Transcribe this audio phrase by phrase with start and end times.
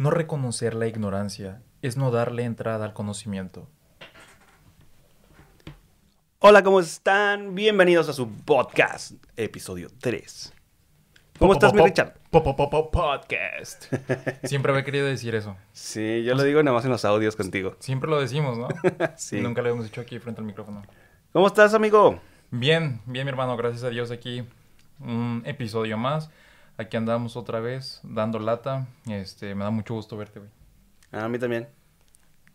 [0.00, 3.68] No reconocer la ignorancia es no darle entrada al conocimiento.
[6.38, 7.54] Hola, ¿cómo están?
[7.54, 10.54] Bienvenidos a su podcast, episodio 3.
[11.38, 12.14] ¿Cómo estás, mi Richard?
[12.30, 13.92] Podcast.
[14.44, 15.58] Siempre había querido decir eso.
[15.74, 17.76] Sí, yo lo digo nada más en los audios contigo.
[17.78, 18.68] Siempre lo decimos, ¿no?
[19.18, 19.38] Sí.
[19.42, 20.82] Nunca lo hemos dicho aquí frente al micrófono.
[21.34, 22.18] ¿Cómo estás, amigo?
[22.50, 23.54] Bien, bien, mi hermano.
[23.58, 24.44] Gracias a Dios aquí.
[24.98, 26.30] Un episodio más.
[26.80, 28.86] Aquí andamos otra vez dando lata.
[29.06, 30.50] Este, me da mucho gusto verte, güey.
[31.12, 31.68] A mí también.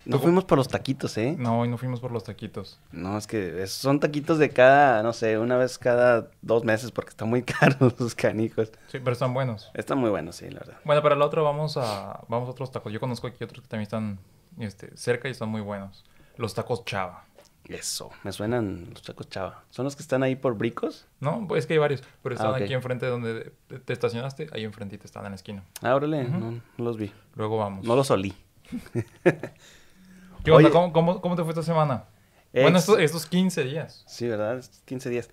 [0.06, 1.36] No ¿Tú- fuimos por los taquitos, ¿eh?
[1.38, 2.80] No, hoy no fuimos por los taquitos.
[2.92, 7.10] No, es que son taquitos de cada, no sé, una vez cada dos meses porque
[7.10, 8.72] están muy caros los canijos.
[8.88, 9.70] Sí, pero están buenos.
[9.74, 10.78] Están muy buenos, sí, la verdad.
[10.86, 12.94] Bueno, para la otra vamos a, vamos a otros tacos.
[12.94, 14.20] Yo conozco aquí otros que también están
[14.60, 16.04] este, cerca y están muy buenos.
[16.38, 17.26] Los tacos chava.
[17.70, 19.64] Eso, me suenan los tacos chava.
[19.72, 21.08] ¿Son los que están ahí por bricos?
[21.20, 24.50] No, pues es que hay varios, pero están Ah, aquí enfrente donde te- te estacionaste,
[24.54, 25.64] ahí enfrentito están en la esquina.
[25.82, 27.12] Ah, órale, no, no los vi.
[27.36, 27.86] Luego vamos.
[27.86, 28.34] No los olí.
[29.24, 30.68] ¿Qué onda?
[30.68, 30.70] Oye.
[30.71, 32.05] ¿Cómo, cómo, cómo te fue esta semana?
[32.54, 34.04] Ex- Bueno, estos, estos 15 días.
[34.08, 34.58] Sí, ¿verdad?
[34.60, 35.30] Es 15 días.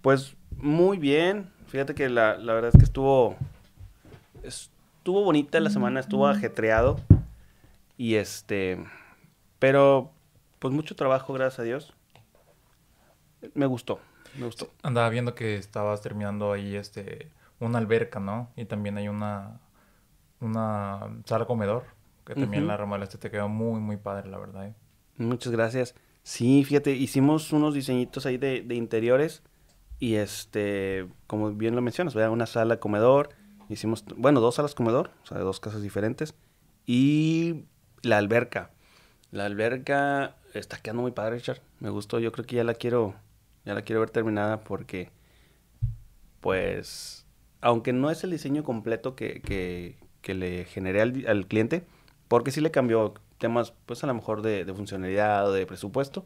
[0.00, 1.50] Pues muy bien.
[1.66, 3.36] Fíjate que la, la verdad es que estuvo.
[4.42, 7.00] Estuvo bonita la semana, estuvo ajetreado.
[7.96, 8.78] Y este.
[9.58, 10.12] Pero,
[10.58, 11.94] pues mucho trabajo, gracias a Dios.
[13.54, 14.00] Me gustó,
[14.38, 14.70] me gustó.
[14.82, 18.50] Andaba viendo que estabas terminando ahí este una alberca, ¿no?
[18.56, 19.60] Y también hay una
[20.40, 21.84] una sala comedor
[22.24, 22.68] que también Ujú.
[22.68, 24.66] la remodelaste te quedó muy muy padre, la verdad.
[24.68, 24.74] ¿eh?
[25.16, 25.94] Muchas gracias.
[26.22, 29.42] Sí, fíjate, hicimos unos diseñitos ahí de, de interiores.
[30.00, 32.30] Y este, como bien lo mencionas, ¿verdad?
[32.30, 33.30] una sala comedor.
[33.68, 36.34] Hicimos, bueno, dos salas comedor, o sea, dos casas diferentes.
[36.86, 37.64] Y
[38.02, 38.70] la alberca.
[39.30, 41.60] La alberca está quedando muy padre, Richard.
[41.80, 43.14] Me gustó, yo creo que ya la quiero,
[43.64, 45.10] ya la quiero ver terminada porque,
[46.40, 47.26] pues,
[47.60, 51.84] aunque no es el diseño completo que, que, que le generé al, al cliente,
[52.28, 56.24] porque sí le cambió temas, pues a lo mejor de, funcionalidad o de presupuesto,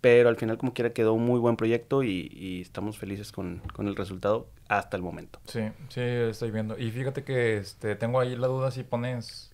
[0.00, 3.62] pero al final como quiera quedó un muy buen proyecto y, y estamos felices con,
[3.72, 5.38] con el resultado hasta el momento.
[5.46, 6.76] Sí, sí, estoy viendo.
[6.78, 9.51] Y fíjate que este tengo ahí la duda si pones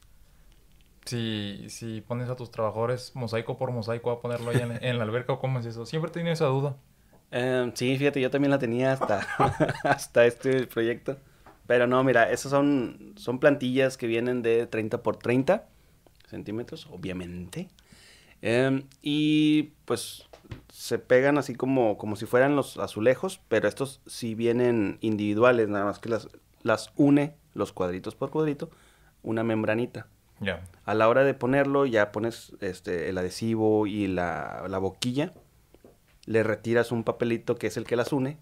[1.08, 5.04] si si pones a tus trabajadores mosaico por mosaico a ponerlo ahí en, en la
[5.04, 5.86] alberca o cómo es eso.
[5.86, 6.76] Siempre he tenido esa duda.
[7.30, 9.26] Eh, sí, fíjate, yo también la tenía hasta,
[9.84, 11.18] hasta este proyecto.
[11.66, 15.68] Pero no, mira, esas son, son plantillas que vienen de 30 por 30
[16.26, 17.68] centímetros, obviamente.
[18.40, 20.28] Em, y pues
[20.72, 25.84] se pegan así como, como si fueran los azulejos, pero estos sí vienen individuales, nada
[25.84, 26.28] más que las,
[26.62, 28.70] las une los cuadritos por cuadrito,
[29.22, 30.06] una membranita.
[30.84, 35.32] A la hora de ponerlo, ya pones este, el adhesivo y la, la boquilla.
[36.26, 38.38] Le retiras un papelito que es el que las une.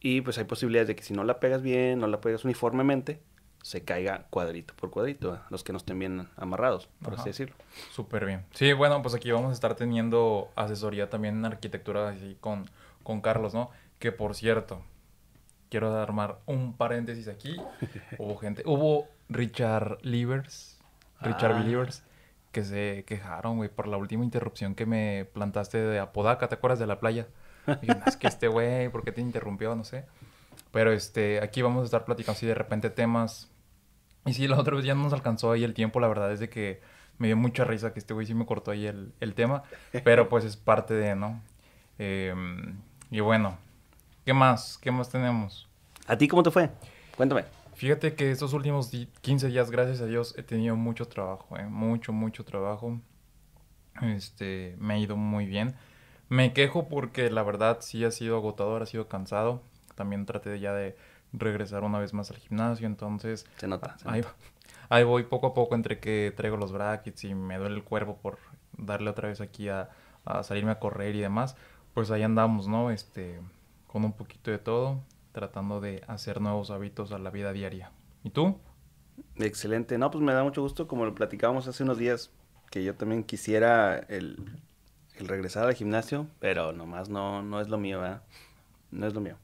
[0.00, 3.20] Y pues hay posibilidades de que si no la pegas bien, no la pegas uniformemente,
[3.62, 5.34] se caiga cuadrito por cuadrito.
[5.34, 5.38] ¿eh?
[5.50, 7.22] Los que no estén bien amarrados, por Ajá.
[7.22, 7.56] así decirlo.
[7.90, 8.44] Súper bien.
[8.52, 12.70] Sí, bueno, pues aquí vamos a estar teniendo asesoría también en arquitectura así con,
[13.02, 13.70] con Carlos, ¿no?
[13.98, 14.82] Que por cierto,
[15.70, 17.56] quiero armar un paréntesis aquí.
[18.18, 20.75] Hubo gente, hubo Richard Livers,
[21.20, 21.58] Richard Ah.
[21.58, 22.02] Believers,
[22.52, 26.78] que se quejaron, güey, por la última interrupción que me plantaste de Apodaca, ¿te acuerdas
[26.78, 27.26] de la playa?
[27.82, 29.74] Y yo, "No, es que este güey, ¿por qué te interrumpió?
[29.74, 30.04] No sé.
[30.70, 33.50] Pero este, aquí vamos a estar platicando así de repente temas
[34.24, 36.40] y sí, la otra vez ya no nos alcanzó ahí el tiempo, la verdad es
[36.40, 36.80] de que
[37.18, 39.62] me dio mucha risa que este güey sí me cortó ahí el, el tema,
[40.04, 41.40] pero pues es parte de, ¿no?
[41.98, 42.76] Em,
[43.10, 43.56] y bueno,
[44.24, 44.78] ¿qué más?
[44.82, 45.68] ¿Qué más tenemos?
[46.06, 46.70] ¿A ti cómo te fue?
[47.16, 47.44] Cuéntame.
[47.76, 51.66] Fíjate que estos últimos di- 15 días, gracias a Dios, he tenido mucho trabajo, ¿eh?
[51.66, 53.00] Mucho, mucho trabajo.
[54.02, 55.74] Este, me ha ido muy bien.
[56.28, 59.62] Me quejo porque la verdad sí ha sido agotador, ha sido cansado.
[59.94, 60.96] También traté ya de
[61.32, 63.96] regresar una vez más al gimnasio, entonces Se nota.
[63.98, 64.34] se Ahí, nota.
[64.88, 68.16] ahí voy poco a poco entre que traigo los brackets y me duele el cuerpo
[68.16, 68.38] por
[68.76, 69.90] darle otra vez aquí a,
[70.24, 71.56] a salirme a correr y demás.
[71.94, 72.90] Pues ahí andamos, ¿no?
[72.90, 73.40] Este,
[73.86, 75.00] con un poquito de todo,
[75.36, 77.92] tratando de hacer nuevos hábitos a la vida diaria.
[78.24, 78.58] ¿Y tú?
[79.34, 79.98] Excelente.
[79.98, 82.30] No, pues me da mucho gusto, como lo platicábamos hace unos días,
[82.70, 84.62] que yo también quisiera el,
[85.18, 88.22] regresar al gimnasio, pero nomás no, no es lo mío, ¿verdad?
[88.90, 89.36] No es lo mío.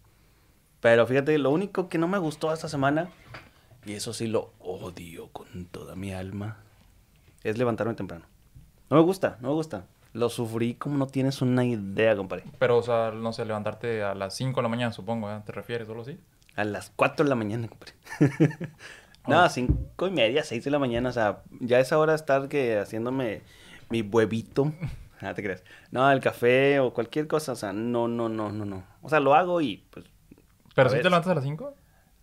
[0.81, 3.11] Pero fíjate, lo único que no me gustó esta semana,
[3.85, 6.57] y eso sí lo odio con toda mi alma,
[7.45, 8.25] es levantarme temprano.
[8.89, 9.85] No me gusta, no me gusta.
[10.13, 12.45] Lo sufrí como no tienes una idea, compadre.
[12.59, 15.41] Pero, o sea, no sé, levantarte a las 5 de la mañana, supongo, ¿eh?
[15.45, 16.19] ¿Te refieres solo así?
[16.55, 17.95] A las 4 de la mañana, compadre.
[19.27, 21.09] no, cinco y media, 6 de la mañana.
[21.09, 23.43] O sea, ya es hora de estar que haciéndome
[23.91, 24.73] mi huevito.
[25.25, 25.63] Ah, te creas.
[25.93, 27.53] No, el café o cualquier cosa.
[27.53, 28.83] O sea, no, no, no, no, no.
[29.03, 30.05] O sea, lo hago y pues
[30.75, 31.75] ¿Pero A si te levantas a las 5?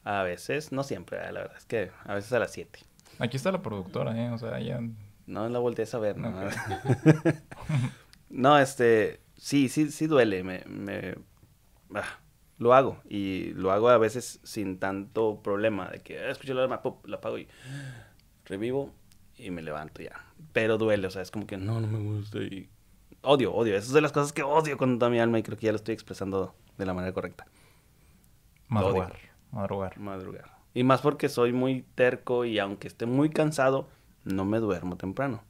[0.03, 2.79] a veces, no siempre, la verdad es que a veces a las 7.
[3.19, 4.31] Aquí está la productora, ¿eh?
[4.31, 4.79] O sea, ya...
[5.27, 6.33] No la volteé a ver, ¿no?
[8.29, 9.19] no, este...
[9.37, 10.43] Sí, sí, sí duele.
[10.43, 10.63] Me...
[10.65, 11.15] me...
[11.95, 12.19] Ah,
[12.57, 13.01] lo hago.
[13.07, 15.89] Y lo hago a veces sin tanto problema.
[15.89, 17.47] De que ah, escucho la alarma, pop, la apago y...
[18.45, 18.91] Revivo
[19.37, 20.25] y me levanto ya.
[20.53, 22.69] Pero duele, o sea, es como que no, no me gusta y...
[23.21, 23.75] Odio, odio.
[23.75, 25.71] Esas son de las cosas que odio con toda mi alma y creo que ya
[25.71, 27.45] lo estoy expresando de la manera correcta.
[28.69, 29.15] Madrugar.
[29.51, 29.99] Madrugar.
[29.99, 30.59] Madrugar.
[30.73, 33.89] Y más porque soy muy terco y aunque esté muy cansado,
[34.23, 35.43] no me duermo temprano.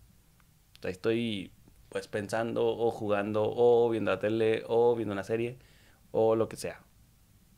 [0.78, 1.52] O sea, estoy
[1.90, 5.58] pues pensando o jugando o viendo la tele o viendo una serie
[6.12, 6.82] o lo que sea.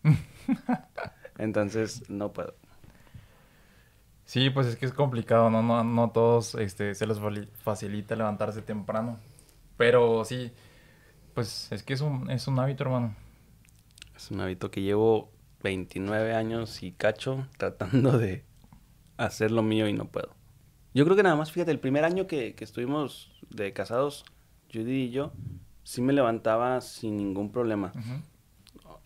[1.37, 2.55] Entonces, no puedo.
[4.25, 5.61] Sí, pues es que es complicado, ¿no?
[5.61, 7.19] No, no todos este, se les
[7.63, 9.19] facilita levantarse temprano.
[9.77, 10.53] Pero sí,
[11.33, 13.15] pues es que es un, es un hábito, hermano.
[14.15, 15.31] Es un hábito que llevo
[15.63, 18.45] 29 años y cacho tratando de
[19.17, 20.40] hacer lo mío y no puedo.
[20.93, 24.25] Yo creo que nada más, fíjate, el primer año que, que estuvimos de casados,
[24.73, 25.31] Judy y yo,
[25.83, 27.91] sí me levantaba sin ningún problema.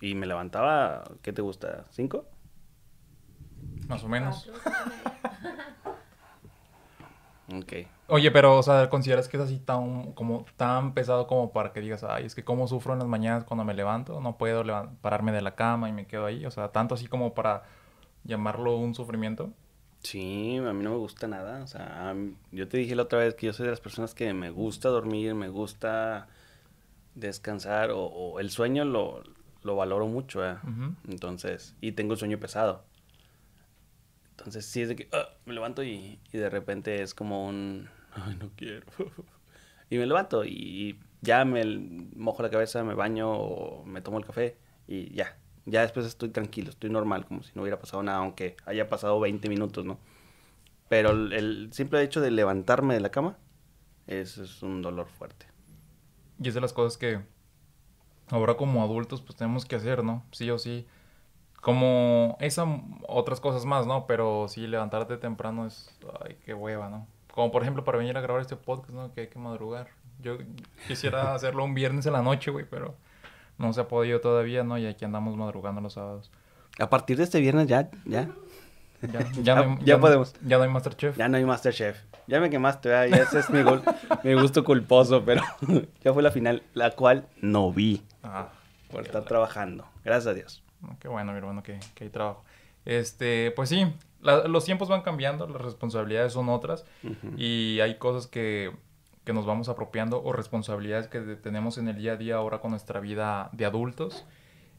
[0.01, 1.85] Y me levantaba, ¿qué te gusta?
[1.89, 2.25] ¿Cinco?
[3.87, 4.49] Más o menos.
[7.55, 7.73] ok.
[8.07, 11.81] Oye, pero, o sea, ¿consideras que es así tan, como, tan pesado como para que
[11.81, 14.19] digas, ay, es que cómo sufro en las mañanas cuando me levanto?
[14.21, 14.63] No puedo
[15.01, 16.45] pararme de la cama y me quedo ahí.
[16.45, 17.63] O sea, tanto así como para
[18.23, 19.51] llamarlo un sufrimiento.
[20.05, 21.63] Sí, a mí no me gusta nada.
[21.63, 22.15] O sea,
[22.51, 24.89] yo te dije la otra vez que yo soy de las personas que me gusta
[24.89, 26.27] dormir, me gusta
[27.15, 29.23] descansar o, el sueño lo,
[29.63, 30.57] lo valoro mucho, ¿eh?
[31.07, 32.85] Entonces, y tengo el sueño pesado.
[34.31, 37.89] Entonces, sí es de que ah, me levanto y, y, de repente es como un,
[38.13, 38.85] ay, no quiero.
[39.89, 41.65] y me levanto y ya me
[42.15, 44.57] mojo la cabeza, me baño o me tomo el café
[44.87, 45.35] y ya.
[45.65, 49.19] Ya después estoy tranquilo, estoy normal, como si no hubiera pasado nada, aunque haya pasado
[49.19, 49.97] 20 minutos, ¿no?
[50.89, 53.37] Pero el, simple hecho de levantarme de la cama
[54.05, 55.47] es, es un dolor fuerte.
[56.39, 57.21] Y es de las cosas que
[58.29, 60.23] ahora como adultos pues tenemos que hacer, ¿no?
[60.31, 60.87] Sí o sí.
[61.61, 62.67] Como esas
[63.07, 64.05] otras cosas más, ¿no?
[64.05, 67.07] Pero sí, levantarte temprano es, ay, qué hueva, ¿no?
[67.33, 69.11] Como por ejemplo para venir a grabar este podcast, ¿no?
[69.13, 69.89] Que hay que madrugar.
[70.21, 70.37] Yo
[70.87, 72.95] quisiera hacerlo un viernes en la noche, güey, pero
[73.57, 74.77] no se ha podido todavía, ¿no?
[74.77, 76.31] Y aquí andamos madrugando los sábados.
[76.79, 78.29] A partir de este viernes ya, ya.
[79.01, 80.33] Ya, ya, no ya, podemos.
[80.45, 81.17] Ya no hay Masterchef.
[81.17, 81.97] Ya no hay Masterchef.
[82.27, 83.59] Ya me quemaste, ya ese es mi,
[84.23, 85.43] mi gusto culposo, pero
[86.03, 88.01] ya fue la final, la cual no vi.
[88.23, 88.49] Ah,
[88.91, 89.85] por estar trabajando.
[90.03, 90.63] Gracias a Dios.
[90.99, 92.43] Qué bueno, mi hermano, que, que hay trabajo.
[92.85, 93.85] Este, pues sí,
[94.21, 96.85] los tiempos van cambiando, las responsabilidades son otras
[97.37, 98.71] y hay cosas que,
[99.25, 102.71] que, nos vamos apropiando o responsabilidades que tenemos en el día a día ahora con
[102.71, 104.25] nuestra vida de adultos.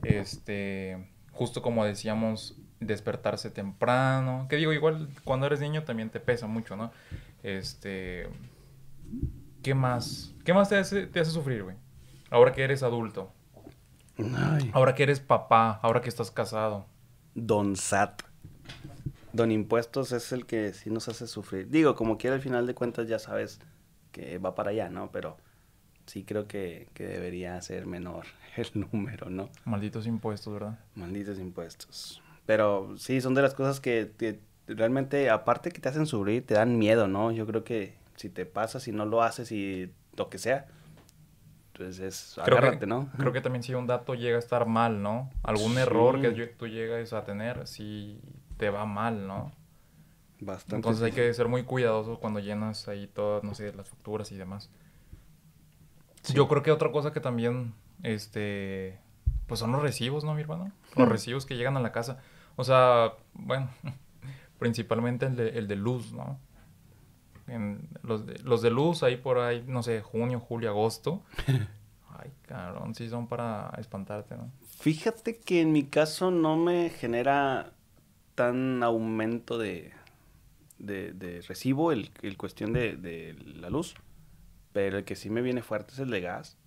[0.03, 4.47] Este, justo como decíamos, despertarse temprano.
[4.49, 6.93] Que digo, igual cuando eres niño también te pesa mucho, ¿no?
[7.43, 8.29] Este,
[9.63, 10.35] ¿qué más?
[10.45, 11.77] ¿Qué más te hace, te hace sufrir, güey?
[12.31, 13.33] Ahora que eres adulto.
[14.73, 16.87] Ahora que eres papá, ahora que estás casado.
[17.35, 18.23] Don Sat.
[19.33, 21.69] Don Impuestos es el que sí nos hace sufrir.
[21.69, 23.61] Digo, como quiera, al final de cuentas ya sabes
[24.17, 25.11] que va para allá, ¿no?
[25.13, 25.37] Pero
[26.07, 28.25] sí creo que, debería ser menor
[28.57, 29.51] el número, ¿no?
[29.67, 30.79] Malditos impuestos, ¿verdad?
[30.95, 32.23] Malditos impuestos.
[32.47, 36.55] Pero sí, son de las cosas que, que realmente, aparte que te hacen sufrir, te
[36.55, 37.31] dan miedo, ¿no?
[37.31, 40.67] Yo creo que si te pasa, si no lo haces y lo que sea,
[41.75, 43.11] entonces, agárrate, ¿no?
[43.19, 45.31] Creo que también si un dato llega a estar mal, ¿no?
[45.43, 48.19] Algún error que tú llegas a tener, si
[48.57, 49.53] te va mal, ¿no?
[50.41, 50.77] Bastante.
[50.77, 54.37] Entonces hay que ser muy cuidadoso cuando llenas ahí todas, no sé, las facturas y
[54.37, 54.71] demás.
[56.33, 58.99] Yo creo que otra cosa que también, este,
[59.47, 60.73] pues son los recibos, ¿no, mi hermano?
[60.97, 62.19] Los recibos que llegan a la casa.
[62.57, 63.71] O sea, bueno,
[64.59, 66.39] principalmente el de, el de luz, ¿no?
[67.47, 71.23] En los, de, los de luz, ahí por ahí, no sé, junio, julio, agosto.
[72.19, 74.51] Ay, cabrón, sí son para espantarte, ¿no?
[74.79, 77.73] Fíjate que en mi caso no me genera
[78.35, 79.93] tan aumento de,
[80.79, 83.95] de, recibo el, el cuestión de, de, la luz.
[84.73, 86.59] Pero el que sí me viene fuerte es el de gas.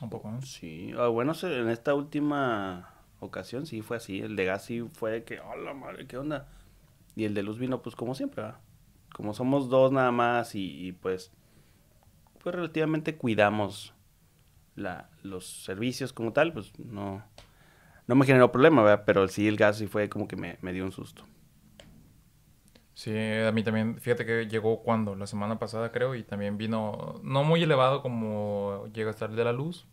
[0.00, 0.42] Un poco, ¿no?
[0.42, 0.92] Sí.
[0.96, 4.20] Ah, bueno, en esta última ocasión sí fue así.
[4.20, 6.48] El de gas sí fue que, hola madre, ¿qué onda?
[7.14, 8.60] Y el de luz vino pues como siempre, ¿verdad?
[9.12, 11.30] como somos dos nada más y, pues,
[12.42, 13.94] pues relativamente cuidamos
[14.74, 17.22] la, los servicios como tal, pues no,
[18.06, 19.04] no me generó problema, ¿verdad?
[19.06, 21.24] Pero sí el gas sí fue como que me, me dio un susto.
[22.94, 27.20] Sí, a mí también, fíjate que llegó cuando, la semana pasada creo, y también vino,
[27.22, 29.86] no muy elevado como llega a estar el de la luz,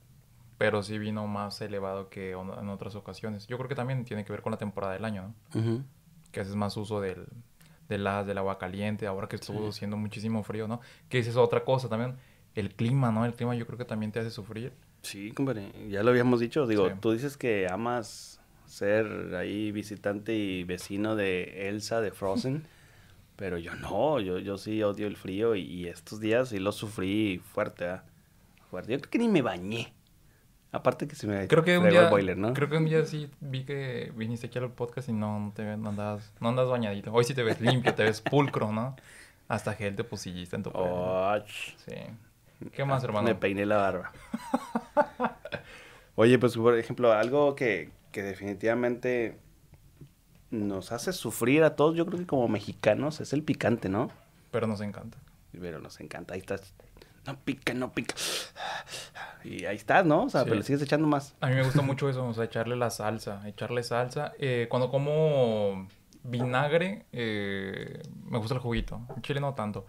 [0.58, 3.48] pero sí vino más elevado que en otras ocasiones.
[3.48, 5.84] Yo creo que también tiene que ver con la temporada del año, ¿no?
[6.32, 7.28] Que haces más uso del,
[7.88, 10.82] del agua caliente, ahora que estuvo haciendo muchísimo frío, ¿no?
[11.08, 12.16] Que esa es otra cosa también,
[12.56, 13.26] el clima, ¿no?
[13.26, 14.74] El clima yo creo que también te hace sufrir.
[15.02, 16.96] Sí, compadre, ya lo habíamos dicho, digo, Sí.
[17.00, 22.68] tú dices que amas ser ahí visitante y vecino de Elsa de Frozen,
[23.40, 26.74] pero yo no, yo, yo sí odio el frío y, y estos días sí lo
[26.74, 28.04] sufrí fuerte, ¿ah?
[28.70, 28.92] Fuerte.
[28.92, 29.94] Yo creo que ni me bañé.
[30.74, 32.54] Aparte que se me Creo que un día, el boiler, ¿no?
[32.54, 35.64] creo que un día sí vi que viniste aquí al podcast y no, no te
[35.78, 37.14] no andas, no andas bañadito.
[37.14, 38.98] Hoy sí te ves limpio, te ves pulcro, ¿no?
[39.48, 40.84] Hasta gel te pusiste en tu pelo.
[40.86, 41.96] Oh, Sí.
[42.74, 43.26] ¿Qué más, hermano?
[43.26, 44.12] Me peiné la barba.
[46.16, 49.38] Oye, pues por ejemplo, algo que, que definitivamente
[50.52, 54.10] nos hace sufrir a todos, yo creo que como mexicanos, es el picante, ¿no?
[54.52, 55.18] Pero nos encanta.
[55.52, 56.74] Pero nos encanta, ahí estás.
[57.28, 58.16] No pica, no pica.
[59.44, 60.24] Y ahí estás, ¿no?
[60.24, 60.46] O sea, Sí.
[60.46, 61.36] pero le sigues echando más.
[61.42, 64.34] A mí me gusta mucho eso, o sea, echarle la salsa, echarle salsa.
[64.40, 65.88] Eh, cuando como
[66.24, 69.02] vinagre, eh, me gusta el juguito.
[69.16, 69.86] En chile no tanto.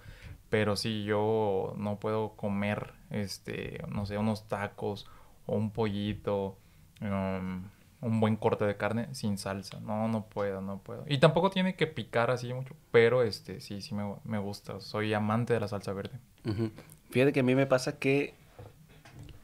[0.51, 5.07] Pero sí, yo no puedo comer, este, no sé, unos tacos
[5.47, 6.59] o un pollito,
[7.01, 7.63] um,
[8.01, 9.81] un buen corte de carne sin salsa.
[9.81, 11.05] No, no puedo, no puedo.
[11.07, 14.81] Y tampoco tiene que picar así mucho, pero este, sí, sí me, me gusta.
[14.81, 16.19] Soy amante de la salsa verde.
[16.47, 16.71] Ujú.
[17.11, 18.35] Fíjate que a mí me pasa que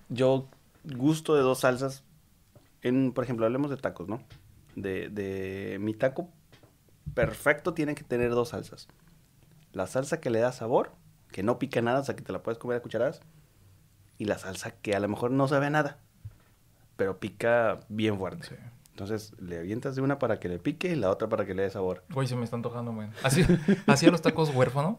[0.09, 0.49] yo
[0.85, 2.05] gusto de dos salsas.
[2.83, 4.23] En, por ejemplo, hablemos de tacos, ¿no?
[4.75, 6.29] De, de mi taco
[7.15, 8.89] perfecto tiene que tener dos salsas.
[9.73, 10.93] La salsa que le da sabor,
[11.31, 13.21] que no pica nada, o sea, que te la puedes comer a cucharadas.
[14.19, 15.99] Y la salsa que a lo mejor no sabe a nada,
[16.97, 18.47] pero pica bien fuerte.
[18.49, 18.55] Sí.
[18.91, 21.63] Entonces le avientas de una para que le pique y la otra para que le
[21.63, 22.03] dé sabor.
[22.11, 23.09] Güey, se me está antojando, güey.
[23.23, 23.45] Así,
[23.87, 24.99] así a los tacos huérfano.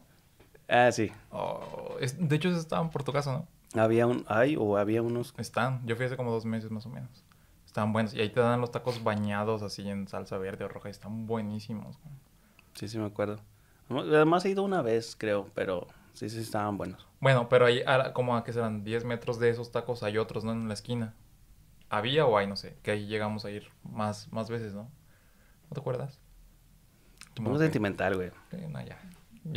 [0.69, 1.11] Ah, sí.
[1.31, 3.31] Oh, es- de hecho, estaban por tu casa,
[3.73, 3.81] ¿no?
[3.81, 5.81] Había un, hay o había unos Están.
[5.85, 7.23] Yo fui hace como dos meses más o menos.
[7.65, 8.13] Estaban buenos.
[8.13, 10.89] Y ahí te dan los tacos bañados así en salsa verde o roja.
[10.89, 11.97] y Están buenísimos.
[12.03, 12.15] güey.
[12.73, 13.39] Sí, sí, me acuerdo.
[13.89, 17.07] Además he ido una vez, creo, pero sí, sí, estaban buenos.
[17.19, 17.81] Bueno, pero ahí,
[18.13, 20.51] como a que serán 10 metros de esos tacos, hay otros, ¿no?
[20.51, 21.13] En la esquina.
[21.89, 22.47] ¿Había o hay?
[22.47, 22.77] No sé.
[22.83, 24.83] Que ahí llegamos a ir más, más veces, ¿no?
[24.83, 26.19] ¿No te acuerdas?
[27.39, 28.31] Muy sentimental, güey.
[28.51, 28.99] No, ya.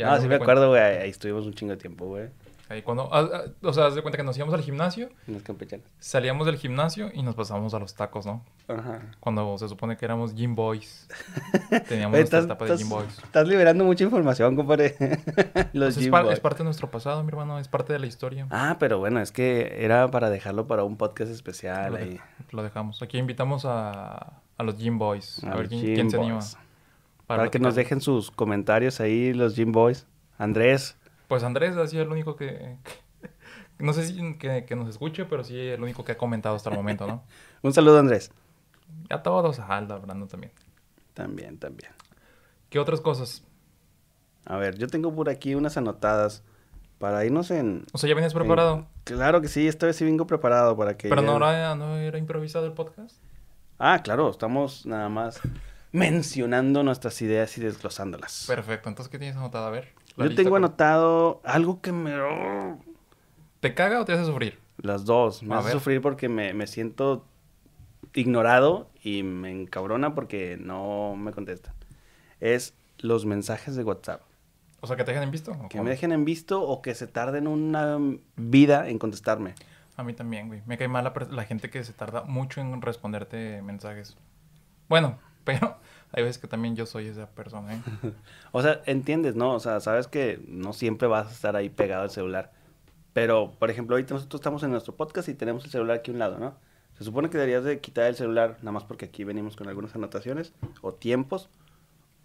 [0.05, 0.43] Ah, sí no me cuento.
[0.43, 0.81] acuerdo, güey.
[0.81, 2.29] Ahí estuvimos un chingo de tiempo, güey.
[2.71, 5.33] Ahí cuando, ah, ah, o sea, haz de cuenta que nos íbamos al gimnasio, En
[5.35, 5.85] los campechanos.
[5.99, 8.43] salíamos del gimnasio y nos pasábamos a los tacos, ¿no?
[8.67, 9.01] Ajá.
[9.19, 11.07] Cuando se supone que éramos Gym Boys.
[11.87, 13.17] Teníamos Güey, nuestra estás, etapa de estás- Gym Boys.
[13.23, 14.95] estás liberando mucha información, compadre.
[15.73, 16.33] los Pues es, Gym par- Boys.
[16.35, 18.47] es parte de nuestro pasado, mi hermano, es parte de la historia.
[18.51, 22.09] Ah, pero bueno, es que era para dejarlo para un podcast especial lo, ahí.
[22.11, 23.01] de- lo dejamos.
[23.01, 25.43] Aquí invitamos a, a los Gym Boys.
[25.43, 26.39] A, A ver quién, se anima.
[27.27, 30.05] Para, que nos dejen sus comentarios ahí, los Gym Boys.
[30.37, 30.97] Andrés,
[31.31, 32.75] Pues Andrés ha sido el único que...
[32.83, 33.29] que-
[33.79, 36.69] no sé si que, que nos escuche, pero sí el único que ha comentado hasta
[36.69, 37.23] el momento, ¿no?
[37.61, 38.33] un saludo, Andrés.
[39.09, 40.51] A todos, a Alda, Brandon también.
[41.13, 41.93] También, también.
[42.69, 43.45] ¿Qué otras cosas?
[44.43, 46.43] A ver, yo tengo por aquí unas anotadas
[46.99, 47.85] para irnos en...
[47.93, 48.75] O sea, ¿ya venías preparado?
[48.75, 51.07] en- Claro que sí, esta vez sí vengo preparado para que...
[51.07, 53.15] Pero no era, no era improvisado el podcast.
[53.79, 55.39] Ah, claro, estamos nada más
[55.93, 58.45] mencionando nuestras ideas y desglosándolas.
[58.47, 59.67] Perfecto, entonces, ¿qué tienes anotado?
[59.67, 59.93] A ver.
[60.17, 62.19] La Yo tengo con- anotado algo que me...
[62.19, 62.77] oh,
[63.59, 64.59] ¿Te caga o te hace sufrir?
[64.77, 65.43] Las dos.
[65.43, 65.73] Me A hace ver.
[65.77, 67.25] sufrir porque me, me siento
[68.13, 71.73] ignorado y me encabrona porque no me contestan.
[72.39, 74.21] Es los mensajes de WhatsApp.
[74.81, 75.51] O sea, que te dejen en visto.
[75.51, 75.83] ¿o Que cómo?
[75.85, 77.99] me dejen en visto o que se tarden una
[78.35, 79.53] vida en contestarme.
[79.97, 80.61] A mí también, güey.
[80.65, 84.17] Me cae mal la, la gente que se tarda mucho en responderte mensajes.
[84.89, 85.77] Bueno, pero
[86.13, 87.81] hay veces que también yo soy esa persona, ¿eh?
[88.51, 89.53] O sea, entiendes, ¿no?
[89.53, 92.51] O sea, sabes que no siempre vas a estar ahí pegado al celular.
[93.13, 96.13] Pero, por ejemplo, ahorita nosotros estamos en nuestro podcast y tenemos el celular aquí a
[96.13, 96.55] un lado, ¿no?
[96.97, 99.95] Se supone que deberías de quitar el celular, nada más porque aquí venimos con algunas
[99.95, 101.49] anotaciones o tiempos.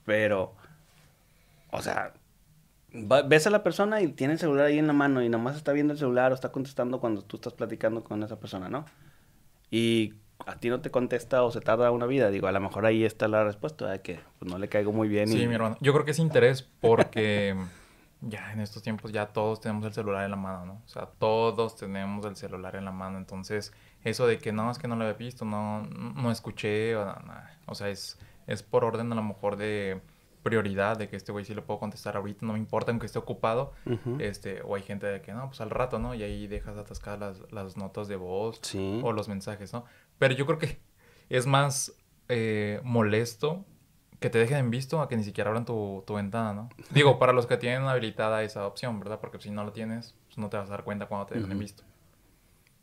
[0.04, 0.54] Pero,
[1.70, 2.14] o sea,
[2.94, 5.56] va- ves a la persona y tiene el celular ahí en la mano y nomás
[5.56, 8.84] está viendo el celular o está contestando cuando tú estás platicando con esa persona, ¿no?
[9.70, 10.14] Y
[10.44, 12.30] a ti no te contesta o se tarda una vida.
[12.30, 15.08] Digo, a lo mejor ahí está la respuesta, de que pues, no le caigo muy
[15.08, 15.28] bien.
[15.28, 15.48] Sí, y...
[15.48, 15.76] mi hermano.
[15.80, 17.56] Yo creo que es interés porque
[18.20, 20.82] ya en estos tiempos ya todos tenemos el celular en la mano, ¿no?
[20.84, 23.18] O sea, todos tenemos el celular en la mano.
[23.18, 23.72] Entonces,
[24.04, 27.58] eso de que no, es que no lo había visto, no, no escuché, o, nada.
[27.66, 30.00] o sea, es, es por orden a lo mejor de
[30.46, 33.18] prioridad, de que este güey sí le puedo contestar ahorita, no me importa aunque esté
[33.18, 33.72] ocupado.
[34.20, 36.14] Este, o hay gente de que no, pues al rato, ¿no?
[36.14, 39.00] Y ahí dejas atascadas las, las notas de voz Sí.
[39.02, 39.86] o los mensajes, ¿no?
[40.18, 40.80] Pero yo creo que
[41.28, 41.92] es más
[42.28, 43.64] eh, molesto
[44.20, 46.68] que te dejen en visto a que ni siquiera abran tu, tu ventana, ¿no?
[46.90, 49.20] Digo, para los que tienen habilitada esa opción, ¿verdad?
[49.20, 51.52] Porque si no la tienes, pues no te vas a dar cuenta cuando te dejan
[51.52, 51.82] en visto.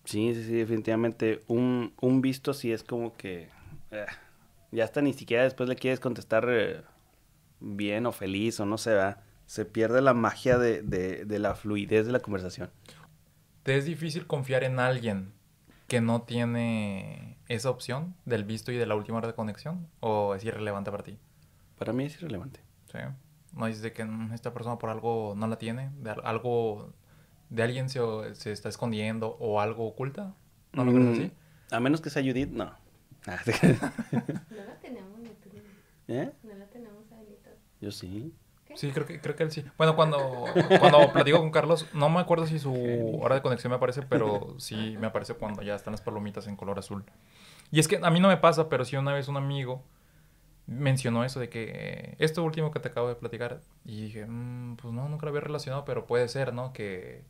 [0.05, 1.41] Sí, sí, sí, definitivamente.
[1.47, 3.49] Un, un visto sí es como que...
[3.91, 4.05] eh,
[4.71, 6.81] ya hasta ni siquiera después le quieres contestar eh,
[7.59, 9.19] bien o feliz o no sé, ¿verdad?
[9.45, 12.71] se pierde la magia de, de, de la fluidez de la conversación.
[13.63, 15.31] ¿Te es difícil confiar en alguien
[15.87, 19.87] que no tiene esa opción del visto y de la última hora de conexión?
[19.99, 21.17] ¿O es irrelevante para ti?
[21.77, 22.61] Para mí es irrelevante.
[22.91, 22.99] Sí.
[23.55, 26.93] No dices de que mm, esta persona por algo no la tiene, de al- algo
[27.49, 27.99] de alguien se,
[28.35, 30.33] se está escondiendo o algo oculta.
[30.71, 31.31] ¿No lo crees Mm, así?
[31.71, 32.65] A menos que sea Judith, no.
[33.25, 33.31] No
[34.65, 35.19] la tenemos,
[36.07, 36.31] ¿Eh?
[36.43, 37.55] no la tenemos habilitada.
[37.79, 38.33] Yo sí.
[38.75, 39.63] Sí, creo que, creo que él sí.
[39.77, 40.45] Bueno, cuando,
[40.79, 44.55] cuando platico con Carlos, no me acuerdo si su hora de conexión me aparece, pero
[44.59, 47.03] sí me aparece cuando ya están las palomitas en color azul.
[47.71, 49.83] Y es que a mí no me pasa, pero sí una vez un amigo
[50.65, 54.77] mencionó eso de que eh, esto último que te acabo de platicar, y dije, "Mm,
[54.77, 56.71] pues no, nunca lo había relacionado, pero puede ser, ¿no?
[56.73, 57.23] Que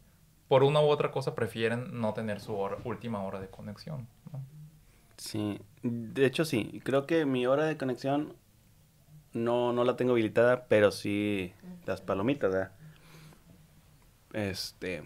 [0.47, 4.07] por una u otra cosa prefieren no tener su hora- última hora de conexión.
[5.17, 5.59] Sí.
[5.81, 6.81] De hecho, sí.
[6.83, 8.35] Creo que mi hora de conexión
[9.33, 11.53] no, no la tengo habilitada, pero sí
[11.85, 12.71] las palomitas, ¿verdad?
[14.33, 15.03] Este.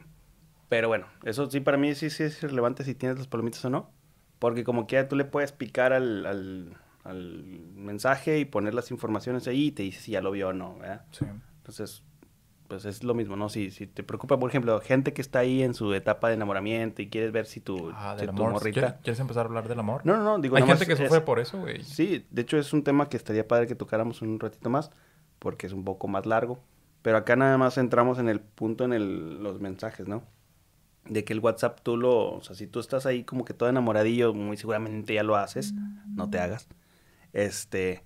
[0.69, 3.69] Pero bueno, eso sí para mí sí, sí es irrelevante si tienes las palomitas o
[3.69, 3.91] no.
[4.39, 7.43] Porque como quiera tú le puedes picar al, al, al
[7.75, 10.77] mensaje y poner las informaciones ahí y te dice si ya lo vio o no,
[10.77, 11.05] ¿verdad?
[11.11, 11.25] Sí.
[11.57, 12.03] Entonces,
[12.67, 13.49] pues es lo mismo, ¿no?
[13.49, 17.01] Si, si te preocupa, por ejemplo, gente que está ahí en su etapa de enamoramiento
[17.01, 18.53] y quieres ver si tu, Ah, si del tu amor.
[18.53, 18.97] morrita...
[19.03, 20.01] ¿Quieres, empezar a hablar del amor?
[20.05, 21.83] No, no, no, digo, Hay gente que es- sufre por eso, güey.
[21.83, 24.91] Sí, de hecho es un tema que estaría padre que tocáramos un ratito más,
[25.39, 26.59] porque es un poco más largo.
[27.01, 30.23] Pero acá nada más entramos en el punto en el, los mensajes, ¿no?
[31.05, 33.69] De que el WhatsApp tú lo, o sea, si tú estás ahí como que todo
[33.69, 35.73] enamoradillo, muy seguramente ya lo haces,
[36.15, 36.67] no te hagas.
[37.31, 38.03] Este,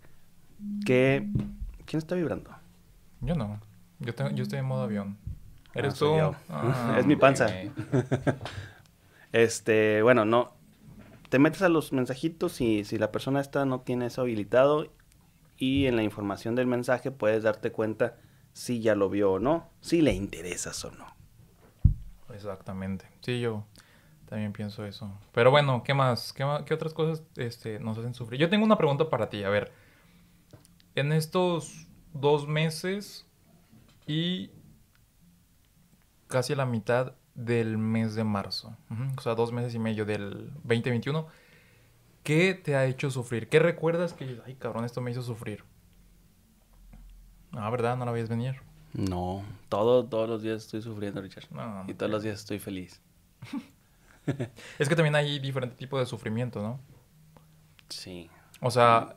[0.86, 1.28] que,
[1.86, 2.52] ¿quién está vibrando?
[3.22, 3.60] Yo no.
[4.02, 5.18] Yo, tengo, yo estoy en modo avión.
[5.74, 6.36] ¿Eres Ah, tú?
[6.50, 7.48] Ah, Es mi panza.
[9.32, 10.54] Este, bueno, no.
[11.30, 14.88] Te metes a los mensajitos y si la persona esta no tiene eso habilitado
[15.58, 18.18] y en la información del mensaje puedes darte cuenta
[18.52, 21.06] si ya lo vio o no, si le interesas o no.
[22.36, 23.06] Exactamente.
[23.22, 23.64] Sí, yo
[24.28, 25.10] también pienso eso.
[25.32, 26.34] Pero bueno, ¿qué más?
[26.34, 28.42] ¿Qué, qué otras cosas este, nos hacen sufrir?
[28.42, 29.46] Yo tengo una pregunta para ti.
[29.46, 29.72] A ver,
[30.96, 33.26] en estos dos meses
[34.12, 34.52] y
[36.28, 38.76] casi a la mitad del mes de marzo,
[39.18, 41.28] o sea, dos meses y medio del 2021,
[42.24, 43.48] ¿qué te ha hecho sufrir?
[43.48, 45.64] ¿Qué recuerdas que, dices, ay cabrón, esto me hizo sufrir?
[47.54, 47.96] Ah, ¿verdad?
[47.96, 48.58] No la veías venir.
[48.94, 51.46] No, todo, todos los días estoy sufriendo, Richard.
[51.52, 53.02] No, no y todos los días estoy feliz.
[54.78, 56.80] Es que también hay diferentes tipos de sufrimiento, ¿no?
[57.90, 58.30] Sí.
[58.60, 59.16] O sea,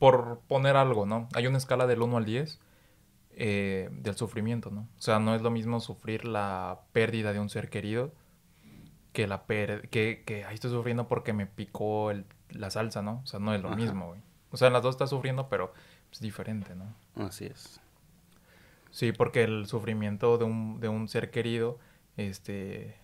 [0.00, 1.28] por poner algo, ¿no?
[1.34, 2.58] Hay una escala del 1 al 10
[3.36, 4.82] eh, del sufrimiento, ¿no?
[4.98, 8.12] O sea, no es lo mismo sufrir la pérdida de un ser querido
[9.12, 13.20] que la per que, que ay, estoy sufriendo porque me picó el- la salsa, ¿no?
[13.22, 13.76] O sea, no es lo Ajá.
[13.76, 14.20] mismo, güey.
[14.50, 15.72] O sea, en las dos estás sufriendo, pero
[16.12, 16.94] es diferente, ¿no?
[17.24, 17.80] Así es.
[18.90, 21.78] Sí, porque el sufrimiento de un, de un ser querido,
[22.16, 22.96] este,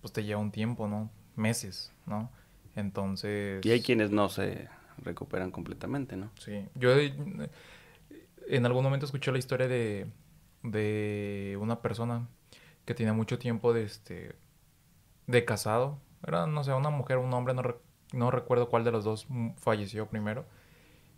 [0.00, 1.10] pues te lleva un tiempo, ¿no?
[1.36, 2.30] Meses, ¿no?
[2.76, 3.64] Entonces...
[3.64, 6.30] Y hay quienes no se recuperan completamente, ¿no?
[6.38, 7.14] Sí, yo eh,
[8.48, 10.10] en algún momento escuché la historia de,
[10.62, 12.28] de una persona
[12.84, 14.36] que tenía mucho tiempo de este
[15.26, 15.98] de casado.
[16.26, 17.76] Era, no sé, una mujer, un hombre, no, re-
[18.12, 19.26] no recuerdo cuál de los dos
[19.58, 20.46] falleció primero.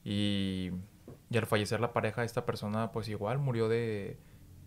[0.05, 0.71] Y,
[1.31, 4.19] y al fallecer la pareja, esta persona pues igual murió de...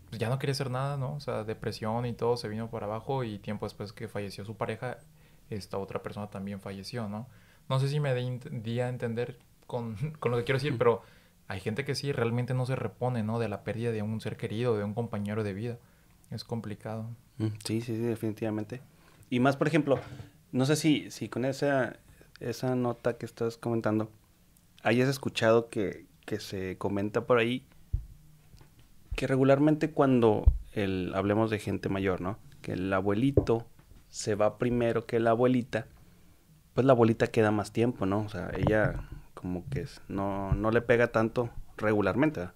[0.10, 1.15] pues, ya no quería hacer nada, ¿no?
[1.15, 4.58] O sea, depresión y todo, se vino por abajo y tiempo después que falleció su
[4.58, 4.99] pareja,
[5.49, 7.28] esta otra persona también falleció, ¿no?
[7.69, 11.02] No sé si me di, di a entender con, con lo que quiero decir, pero
[11.47, 13.39] hay gente que sí realmente no se repone, ¿no?
[13.39, 15.77] De la pérdida de un ser querido, de un compañero de vida.
[16.32, 17.10] Es complicado.
[17.38, 18.82] Mm, Sí, sí, sí, definitivamente.
[19.29, 19.99] Y más, por ejemplo,
[20.51, 21.97] no sé si, si con esa,
[22.39, 24.10] esa nota que estás comentando,
[24.84, 27.65] hayas escuchado que, que se comenta por ahí
[29.15, 32.38] que regularmente cuando el, hablemos de gente mayor, ¿no?
[32.62, 33.67] Que el abuelito
[34.10, 35.88] se va primero que la abuelita,
[36.73, 38.21] pues la abuelita queda más tiempo, ¿no?
[38.21, 39.08] O sea, ella
[39.43, 42.56] como que no, no le pega tanto regularmente, ¿verdad?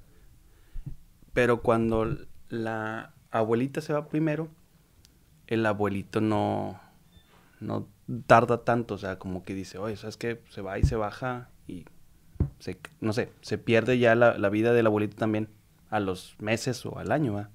[1.34, 4.47] Pero cuando la abuelita se va primero,
[5.47, 6.80] el abuelito no,
[7.60, 7.89] no
[8.26, 10.41] tarda tanto, o sea, como que dice, oye, ¿sabes qué?
[10.50, 11.84] Se va y se baja y
[12.60, 15.50] se, no sé, se pierde ya la, la vida del abuelito también
[15.89, 17.50] a los meses o al año, ¿va?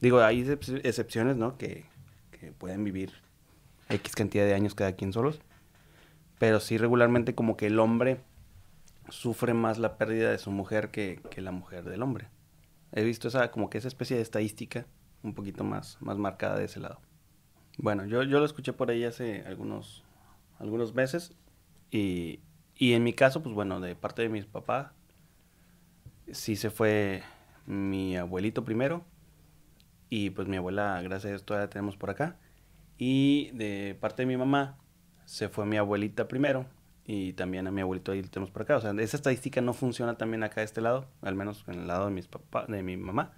[0.00, 1.58] Digo, hay excep- excepciones, ¿no?
[1.58, 1.84] Que,
[2.30, 3.12] que pueden vivir
[3.90, 5.42] X cantidad de años cada quien solos,
[6.38, 8.22] pero sí regularmente como que el hombre
[9.10, 12.28] sufre más la pérdida de su mujer que, que la mujer del hombre.
[12.92, 14.86] He visto esa, como que esa especie de estadística
[15.22, 17.00] un poquito más, más marcada de ese lado.
[17.78, 20.04] Bueno, yo, yo lo escuché por ahí hace algunos,
[20.58, 21.36] algunos meses
[21.90, 22.40] y,
[22.74, 24.92] y en mi caso, pues bueno, de parte de mis papás,
[26.32, 27.22] sí se fue
[27.66, 29.04] mi abuelito primero.
[30.08, 32.36] Y pues mi abuela, gracias a Dios, todavía tenemos por acá.
[32.98, 34.78] Y de parte de mi mamá,
[35.24, 36.66] se fue mi abuelita primero.
[37.12, 38.76] Y también a mi abuelito ahí lo tenemos por acá.
[38.76, 41.86] O sea, esa estadística no funciona también acá de este lado, al menos en el
[41.88, 43.32] lado de, mis papá, de mi mamá.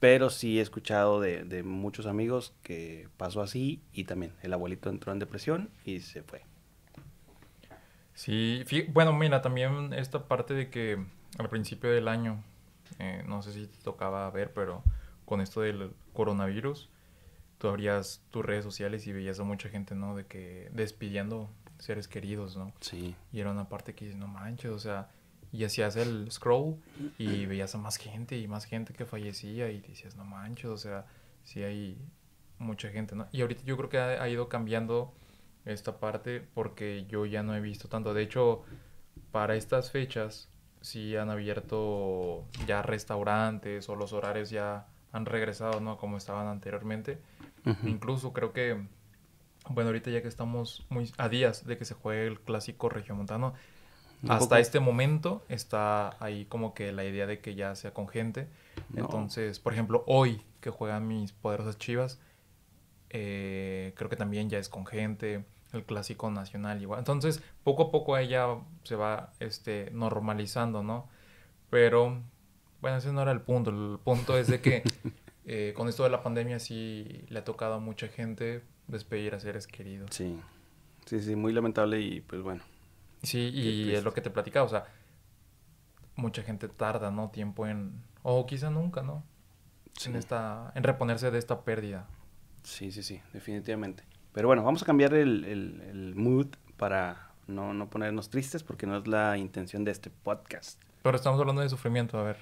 [0.00, 4.90] Pero sí he escuchado de, de muchos amigos que pasó así y también el abuelito
[4.90, 6.42] entró en depresión y se fue.
[8.12, 11.02] Sí, bueno, mira, también esta parte de que
[11.38, 12.44] al principio del año,
[12.98, 14.82] eh, no sé si te tocaba ver, pero
[15.24, 16.90] con esto del coronavirus,
[17.56, 20.14] tú abrías tus redes sociales y veías a mucha gente, ¿no?
[20.14, 21.48] De que despidiendo
[21.80, 22.72] seres queridos, ¿no?
[22.80, 23.14] Sí.
[23.32, 25.08] Y era una parte que no manches, o sea,
[25.52, 26.76] y hacías el scroll
[27.18, 30.76] y veías a más gente y más gente que fallecía y decías, no manches, o
[30.76, 31.06] sea,
[31.42, 31.98] sí hay
[32.58, 33.26] mucha gente, ¿no?
[33.32, 35.12] Y ahorita yo creo que ha, ido cambiando
[35.64, 38.14] esta parte porque yo ya no he visto tanto.
[38.14, 38.62] De hecho,
[39.32, 40.48] para estas fechas
[40.80, 45.96] sí han abierto ya restaurantes o los horarios ya han regresado, ¿no?
[45.96, 47.20] Como estaban anteriormente.
[47.84, 48.86] Incluso creo que,
[49.68, 53.54] bueno, ahorita ya que estamos muy a días de que se juegue el clásico regiomontano,
[54.28, 58.48] hasta este momento está ahí como que la idea de que ya sea con gente.
[58.94, 62.20] Entonces, por ejemplo, hoy que juegan mis poderosas chivas,
[63.08, 65.44] eh, creo que también ya es con gente.
[65.72, 66.98] El clásico nacional igual.
[66.98, 71.08] Entonces, poco a poco ella se va este, normalizando, ¿no?
[71.70, 72.20] Pero,
[72.80, 73.70] bueno, ese no era el punto.
[73.70, 74.82] El punto es de que
[75.46, 79.40] eh, con esto de la pandemia sí le ha tocado a mucha gente despedir a
[79.40, 80.10] seres queridos.
[80.12, 80.38] Sí,
[81.06, 82.62] sí, sí, muy lamentable y pues bueno,
[83.22, 84.86] Sí, y es lo que te platicaba, o sea,
[86.16, 87.30] mucha gente tarda, ¿no?
[87.30, 89.24] Tiempo en, o quizá nunca, ¿no?
[90.06, 92.06] En, esta, en reponerse de esta pérdida.
[92.62, 94.04] Sí, sí, sí, definitivamente.
[94.32, 98.96] Pero bueno, vamos a cambiar el, el, mood para no, no ponernos tristes porque no
[98.96, 100.80] es la intención de este podcast.
[101.02, 102.36] Pero estamos hablando de sufrimiento, a ver.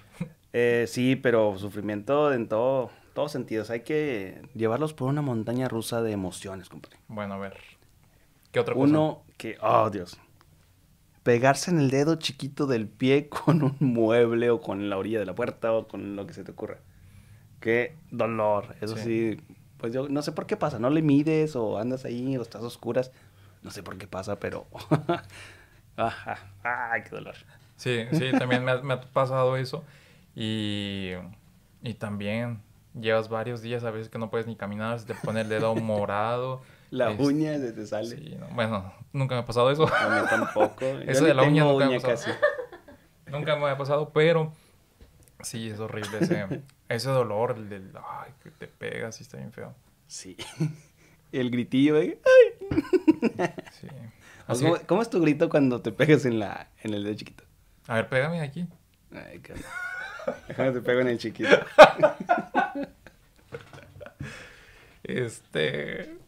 [0.54, 3.68] Eh, sí, pero sufrimiento en todo, todos sentidos.
[3.70, 6.98] Hay que llevarlos por una montaña rusa de emociones, compadre.
[7.08, 7.56] Bueno, a ver.
[8.52, 8.86] ¿Qué otra cosa?
[8.86, 10.20] Uno que, oh Dios,
[11.24, 15.26] pegarse en el dedo chiquito del pie con un mueble o con la orilla de
[15.26, 16.78] la puerta o con lo que se te ocurra.
[17.58, 18.76] Qué dolor.
[18.80, 19.40] Eso sí.
[19.78, 20.78] pues yo no sé por qué pasa.
[20.78, 23.10] No le mides o andas ahí o estás oscuras.
[23.64, 24.68] No sé por qué pasa, pero...
[25.96, 27.34] ¡Ay, qué dolor!
[27.74, 29.82] Sí, sí, también me ha, pasado eso.
[30.36, 31.14] Y,
[31.82, 32.60] y también
[33.00, 35.74] llevas varios días a veces que no puedes ni caminar, se te pone el dedo
[35.76, 36.62] morado.
[36.90, 38.16] La uña se te sale.
[38.16, 39.86] Sí, bueno, nunca me ha pasado eso.
[39.92, 40.84] A mí tampoco.
[41.06, 42.36] eso de la uña nunca me ha pasado.
[43.26, 44.52] nunca me ha pasado, pero
[45.42, 49.52] sí, es horrible ese, ese dolor, el del, ay, que te pegas y está bien
[49.52, 49.74] feo.
[50.06, 50.36] Sí.
[51.30, 53.50] El gritillo de, ay.
[53.80, 53.88] Sí.
[54.46, 57.44] ¿Cómo, ¿Cómo, es tu grito cuando te pegas en, la, en el dedo chiquito?
[57.86, 58.66] A ver, pégame aquí.
[59.12, 59.54] Ay, qué...
[60.48, 61.58] Déjame te pego en el chiquito.
[65.02, 66.18] Este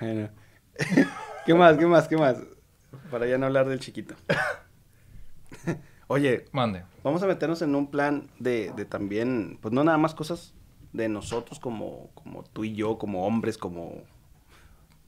[0.00, 0.28] bueno.
[1.46, 1.76] ¿Qué más?
[1.76, 2.08] ¿Qué más?
[2.08, 2.38] ¿Qué más?
[3.10, 4.14] Para ya no hablar del chiquito.
[6.06, 6.84] Oye, mande.
[7.02, 10.54] Vamos a meternos en un plan de, de, también, pues no nada más cosas
[10.92, 14.02] de nosotros como, como tú y yo, como hombres, como,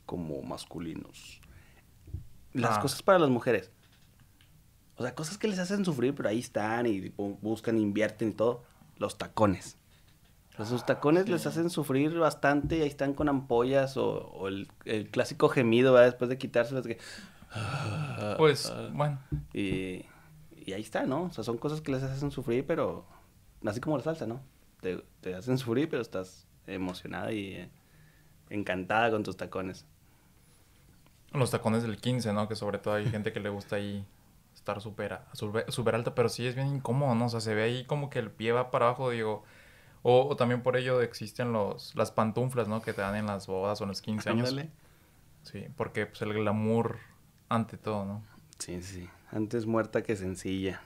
[0.05, 1.41] como masculinos.
[2.53, 2.81] Las ah.
[2.81, 3.71] cosas para las mujeres.
[4.97, 8.65] O sea, cosas que les hacen sufrir, pero ahí están y buscan, invierten y todo.
[8.97, 9.77] Los tacones.
[10.59, 14.69] Los sus tacones les hacen sufrir bastante y ahí están con ampollas o, el,
[15.11, 16.07] clásico gemido, ¿verdad?
[16.07, 16.87] Después de quitárselos.
[16.87, 16.99] Que...
[18.39, 19.19] Pues, bueno.
[19.53, 20.07] Y,
[20.65, 21.25] y, ahí está, ¿no?
[21.25, 23.07] O sea, son cosas que les hacen sufrir, pero
[23.67, 24.41] así como la salsa, ¿no?
[24.81, 27.71] Te, te hacen sufrir, pero estás emocionada y eh,
[28.49, 29.85] encantada con tus tacones.
[31.33, 32.49] Los tacones del 15, ¿no?
[32.49, 34.07] Que sobre todo hay gente que le gusta ahí
[34.57, 35.21] estar súper
[35.69, 37.27] super alta, pero sí es bien incómodo, ¿no?
[37.27, 39.45] O sea, se ve ahí como que el pie va para abajo, digo
[40.09, 42.81] o, también por ello existen los, las pantuflas, ¿no?
[42.81, 44.55] Que te dan en las bodas o en los 15 años.
[45.43, 46.99] Sí, porque pues el glamour
[47.49, 48.23] ante todo, ¿no?
[48.57, 49.09] Sí, sí.
[49.33, 50.81] Antes muerta que sencilla.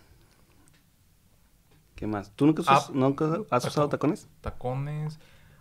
[1.97, 2.31] ¿Qué más?
[2.35, 2.89] ¿Tú nunca, ah,
[3.51, 4.27] has usado tacones?
[4.41, 5.19] Tacones.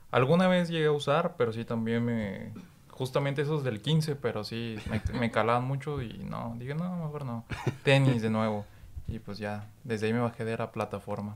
[0.10, 2.54] Alguna vez llegué a usar, pero sí también me...
[3.00, 4.76] Justamente esos del 15, pero sí
[5.14, 7.46] me, calaban mucho y no, dije, no, mejor no.
[7.84, 8.66] Tenis de nuevo.
[9.08, 11.34] Y pues ya, desde ahí me bajé de la plataforma.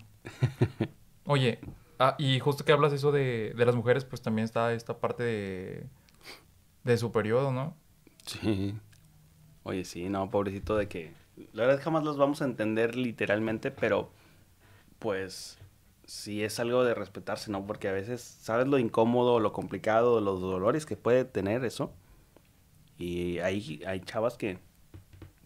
[1.25, 1.59] Oye,
[1.99, 5.23] Ah, y justo que hablas eso de, de las mujeres, pues también está esta parte
[5.23, 5.83] de,
[6.83, 7.75] de su periodo, ¿no?
[8.25, 8.75] Sí.
[9.63, 11.13] Oye, sí, no, pobrecito de que...
[11.53, 14.11] La verdad jamás los vamos a entender literalmente, pero
[14.99, 15.57] pues
[16.05, 17.65] sí es algo de respetarse, ¿no?
[17.65, 21.93] Porque a veces sabes lo incómodo, lo complicado, los dolores que puede tener eso.
[22.97, 24.59] Y hay, hay chavas que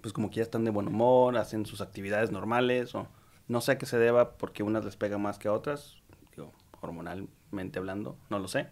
[0.02, 3.08] pues como que ya están de buen humor, hacen sus actividades normales o
[3.48, 5.98] no sé a qué se deba porque unas les pega más que a otras,
[6.36, 8.68] digo, hormonalmente hablando, no lo sé,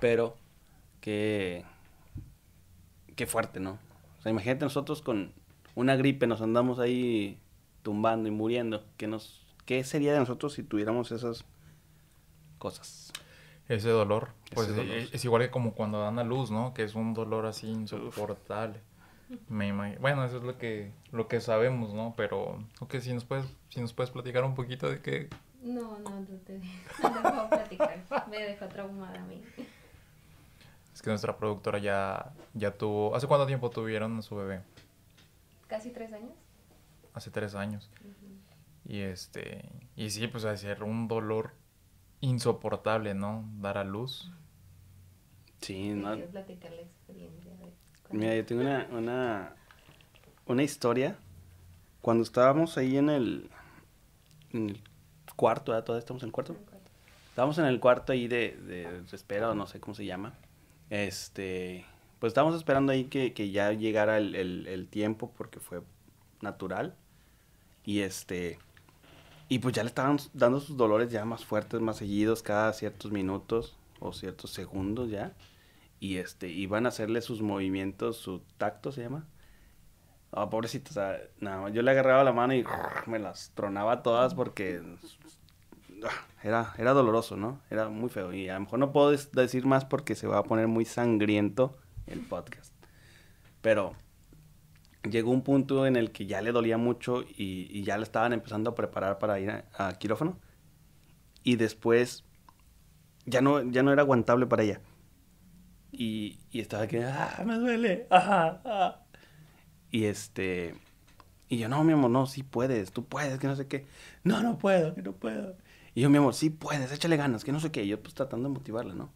[0.00, 0.36] pero
[1.00, 1.64] que,
[3.16, 3.78] qué fuerte, ¿no?
[4.18, 5.32] O sea, imagínate nosotros con
[5.74, 7.40] una gripe nos andamos ahí
[7.82, 11.44] tumbando y muriendo, ¿qué, nos, qué sería de nosotros si tuviéramos esas
[12.56, 13.12] cosas?
[13.68, 16.72] Ese dolor, pues eh, Es, igual que como cuando dan a luz, ¿no?
[16.72, 18.80] Que es un dolor así insoportable.
[19.50, 22.14] Me Bueno, eso es lo que, lo que sabemos, ¿no?
[22.16, 25.28] Pero, ok, si nos puedes, si nos puedes platicar un poquito de qué...
[25.60, 26.60] No, no, no te,
[27.02, 28.02] no platicar.
[28.30, 29.42] Me dejó traumada a mí.
[30.94, 33.14] Es que nuestra productora ya, ya tuvo...
[33.14, 34.62] ¿Hace cuánto tiempo tuvieron a su bebé?
[35.66, 36.32] Casi tres años.
[37.12, 37.90] Hace tres años.
[38.88, 39.68] Y este...
[39.94, 41.52] Y sí, pues hacer un dolor
[42.20, 43.48] insoportable, ¿no?
[43.60, 44.32] Dar a luz.
[45.60, 46.16] Sí, no.
[46.16, 47.52] platicar la experiencia.
[48.10, 49.56] Mira, yo tengo una, una,
[50.46, 51.16] una historia.
[52.00, 53.50] Cuando estábamos ahí en el,
[54.52, 54.82] en el
[55.36, 55.84] cuarto, ¿verdad?
[55.84, 56.56] ¿Todavía estamos en el cuarto?
[57.30, 60.34] Estábamos en el cuarto ahí de, de, espera, o no sé cómo se llama.
[60.90, 61.84] Este,
[62.18, 65.82] pues estábamos esperando ahí que, que ya llegara el, el, el, tiempo porque fue
[66.40, 66.96] natural.
[67.84, 68.58] Y este,
[69.48, 73.10] y pues ya le estaban dando sus dolores ya más fuertes, más seguidos, cada ciertos
[73.12, 75.32] minutos o ciertos segundos ya.
[76.00, 79.26] Y este, iban a hacerle sus movimientos, su tacto se llama.
[80.32, 82.64] Ah, pobrecito, o sea, nada, yo le agarraba la mano y
[83.06, 84.82] me las tronaba todas porque
[86.04, 87.60] ah, era, era doloroso, ¿no?
[87.70, 88.34] Era muy feo.
[88.34, 91.78] Y a lo mejor no puedo decir más porque se va a poner muy sangriento
[92.06, 92.74] el podcast.
[93.62, 93.94] Pero
[95.02, 98.70] llegó un punto en el que ya le dolía mucho y, ya le estaban empezando
[98.70, 100.38] a preparar para ir a, quirófano.
[101.42, 102.24] Y después
[103.24, 104.80] ya no, ya no era aguantable para ella.
[105.92, 109.00] Y, y estaba que, ah, me duele, ah,
[109.90, 110.74] Y este,
[111.48, 113.86] y yo, no, mi amor, no, sí puedes, tú puedes, que no sé qué.
[114.22, 115.56] No, no puedo, que no puedo.
[115.94, 117.84] Y yo, mi amor, sí puedes, échale ganas, que no sé qué.
[117.84, 119.12] Y yo, pues tratando de motivarla, ¿no?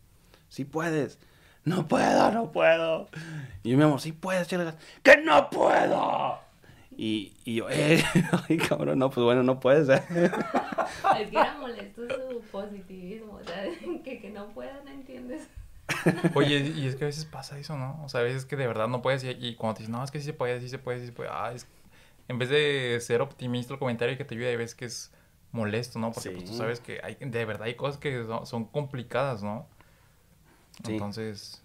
[0.49, 1.19] Sí puedes
[1.65, 3.09] no puedo, no puedo.
[3.63, 4.77] Y yo, mi amor, sí puedes, gas.
[5.03, 6.39] ¡Que no puedo!
[6.97, 8.05] Y, y yo, eh,
[8.49, 9.89] ay, cabrón, no, pues bueno, no puedes.
[9.89, 10.03] ¿eh?
[11.19, 13.65] Es que era molesto su positivismo, o sea,
[14.05, 15.49] que, que no pueda, no entiendes.
[16.35, 18.03] Oye, y es que a veces pasa eso, ¿no?
[18.05, 20.11] O sea, a veces que de verdad no puedes y, cuando te dicen, no, es
[20.11, 21.31] que sí se puede, sí se puede, sí se puede.
[21.33, 21.67] Ah, es...
[22.29, 25.13] En vez de ser optimista el comentario que te ayuda, ves que es
[25.51, 26.13] molesto, ¿no?
[26.13, 29.67] Porque pues, tú sabes que hay, de verdad hay cosas que son, son complicadas, ¿no?
[30.87, 31.63] Entonces,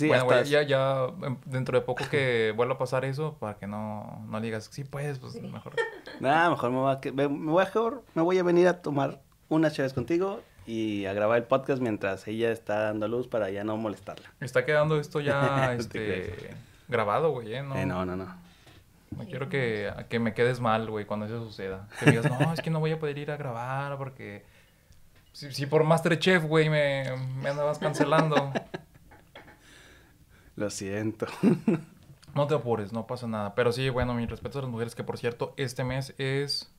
[0.00, 4.24] bueno, ya, ya em, dentro de poco que vuelva a pasar eso, para que no,
[4.28, 5.74] no digas, sí, pues, pues mejor.
[6.20, 7.72] Nada, mejor me voy, a, me, voy a,
[8.14, 12.26] me voy a venir a tomar unas chaves contigo y a grabar el podcast mientras
[12.26, 14.32] ella está dando luz para ya no molestarla.
[14.40, 16.56] Está quedando esto ya este,
[16.88, 17.62] grabado, güey, ¿eh?
[17.62, 18.16] No, eh, no, no.
[18.16, 18.46] no.
[19.16, 21.88] No quiero que, que me quedes mal, güey, cuando eso suceda.
[22.00, 24.44] Que digas, no, es que no voy a poder ir a grabar porque
[25.36, 27.04] si, si por Masterchef, güey, me,
[27.42, 28.54] me andabas cancelando.
[30.56, 31.26] Lo siento.
[32.34, 33.54] no te apures, no pasa nada.
[33.54, 36.72] Pero sí, bueno, mi respeto a las mujeres, que por cierto, este mes es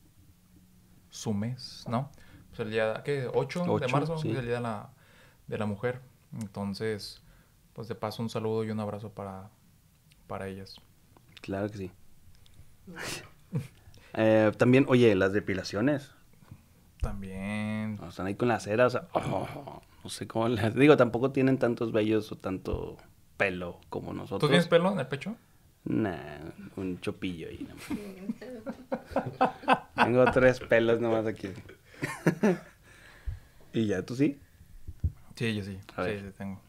[1.11, 2.09] su mes, ¿no?
[2.49, 3.29] Pues el día, ¿qué?
[3.31, 4.89] 8, de marzo, es el día de la,
[5.45, 6.01] de la mujer.
[6.33, 7.21] Entonces,
[7.73, 9.51] pues de paso un saludo y un abrazo para,
[10.25, 10.77] para ellas.
[11.41, 11.91] Claro que sí.
[14.15, 16.16] eh, también, oye, las depilaciones.
[17.01, 17.99] También.
[18.07, 21.57] están ahí con la cera, o sea, oh, no sé cómo les digo, tampoco tienen
[21.57, 22.97] tantos vellos o tanto
[23.37, 24.41] pelo como nosotros.
[24.41, 25.35] ¿Tú tienes pelo en el pecho?
[25.85, 26.39] Nah,
[26.75, 27.67] un chopillo ahí.
[29.95, 31.49] Tengo tres pelos nomás aquí.
[33.73, 34.39] ¿Y ya tú sí?
[35.35, 35.79] Sí, yo sí.
[35.95, 36.59] sí, sí, tengo.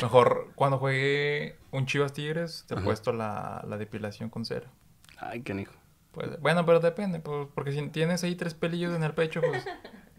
[0.00, 4.70] Mejor cuando juegue un Chivas Tigres, te he puesto la, la depilación con cera.
[5.18, 5.74] Ay, qué hijo.
[6.12, 9.64] Pues, bueno, pero depende, pues, porque si tienes ahí tres pelillos en el pecho, pues...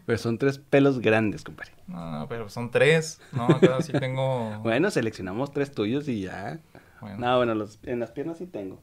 [0.06, 1.72] Pero son tres pelos grandes, compadre.
[1.86, 3.20] No, pero son tres.
[3.30, 4.58] No, acá sí tengo...
[4.62, 6.58] bueno, seleccionamos tres tuyos y ya.
[7.00, 7.18] Bueno.
[7.18, 8.80] No, bueno, los, en las piernas sí tengo.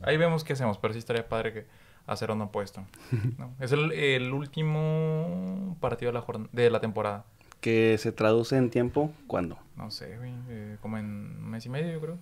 [0.00, 1.66] Ahí vemos qué hacemos, pero sí estaría padre que
[2.06, 2.84] hacer uno opuesto.
[3.58, 7.24] Es el, el, último partido de la, de la temporada.
[7.60, 9.10] ¿Que se traduce en tiempo?
[9.26, 9.58] ¿Cuándo?
[9.76, 12.18] No sé, eh, como en un mes y medio, yo creo.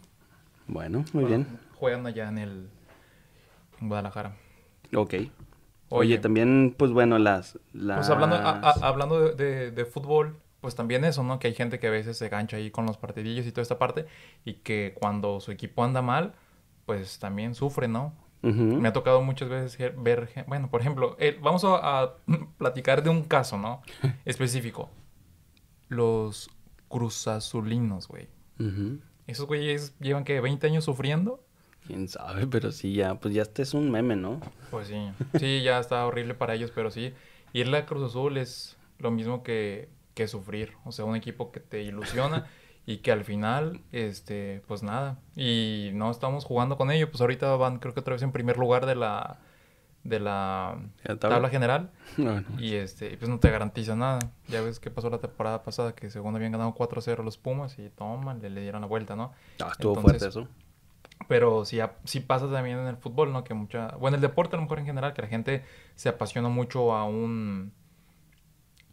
[0.67, 1.47] Bueno, muy bien.
[1.75, 2.71] Juegan allá en el
[3.81, 4.37] en Guadalajara.
[4.95, 5.15] Ok.
[5.89, 7.59] Oye, también, pues bueno, las...
[7.73, 11.39] Pues hablando, hablando de, de, fútbol, pues también eso, ¿no?
[11.39, 13.79] Que hay gente que a veces se gancha ahí con los partidillos y toda esta
[13.79, 14.07] parte
[14.45, 16.35] y que cuando su equipo anda mal,
[16.87, 18.15] pues también sufre, ¿no?
[18.43, 22.15] Me ha tocado muchas veces ver, bueno, por ejemplo, vamos a,
[22.59, 23.83] platicar de un caso, ¿no?
[24.25, 24.91] Específico.
[25.89, 26.51] Los
[26.89, 28.29] cruzazulinos, güey.
[29.27, 31.46] Esos güeyes llevan que 20 años sufriendo
[31.87, 34.41] Quién sabe, pero sí, ya, pues ya este es un meme, ¿no?
[34.71, 37.15] Pues sí, sí, ya está horrible para ellos, pero sí,
[37.53, 41.61] irle a Cruz Azul es lo mismo que, que sufrir, o sea, un equipo que
[41.61, 42.47] te ilusiona
[42.87, 47.55] y que al final, este, pues nada, y no estamos jugando con ellos, pues ahorita
[47.57, 49.39] van creo que otra vez en primer lugar de la,
[50.05, 51.49] de la ¿La tabla, tabla?
[51.51, 52.61] general No, no.
[52.61, 56.11] y este, pues no te garantiza nada, ya ves qué pasó la temporada pasada, que
[56.11, 59.33] según habían ganado 4-0 los Pumas y toma, le, le dieron la vuelta, ¿no?
[59.61, 60.49] Ah, estuvo Entonces, fuerte eso.
[61.29, 63.43] Pero sí, sí pasa también en el fútbol, ¿no?
[63.45, 63.97] Que mucha...
[63.97, 67.05] Bueno, el deporte a lo mejor en general, que la gente se apasiona mucho a
[67.05, 67.73] un...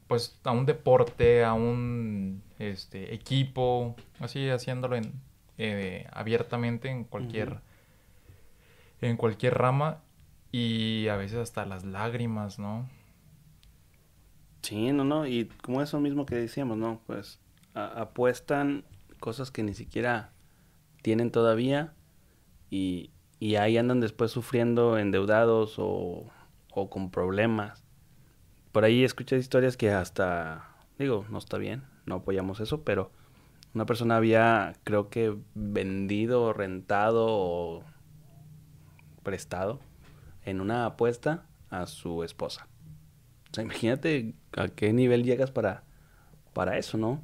[0.08, 5.22] Pues a un deporte, a un este, equipo, así haciéndolo en,
[5.58, 7.62] eh, abiertamente en cualquier...
[9.02, 10.02] En cualquier rama
[10.52, 12.88] y a veces hasta las lágrimas, ¿no?
[14.62, 17.02] Sí, no, no, y como eso mismo que decíamos, ¿no?
[17.06, 17.40] Pues
[17.74, 18.86] apuestan
[19.20, 20.32] cosas que ni siquiera
[21.02, 21.94] tienen todavía
[22.74, 26.32] y, y ahí andan después sufriendo endeudados o,
[26.72, 27.84] o con problemas.
[28.72, 33.12] Por ahí escuché historias que hasta, digo, no está bien, no apoyamos eso, pero
[33.76, 37.84] una persona había, creo que, vendido, rentado o
[39.22, 39.80] prestado
[40.44, 42.68] en una apuesta a su esposa.
[43.52, 45.84] O sea, imagínate a qué nivel llegas para,
[46.54, 47.22] para eso, ¿no?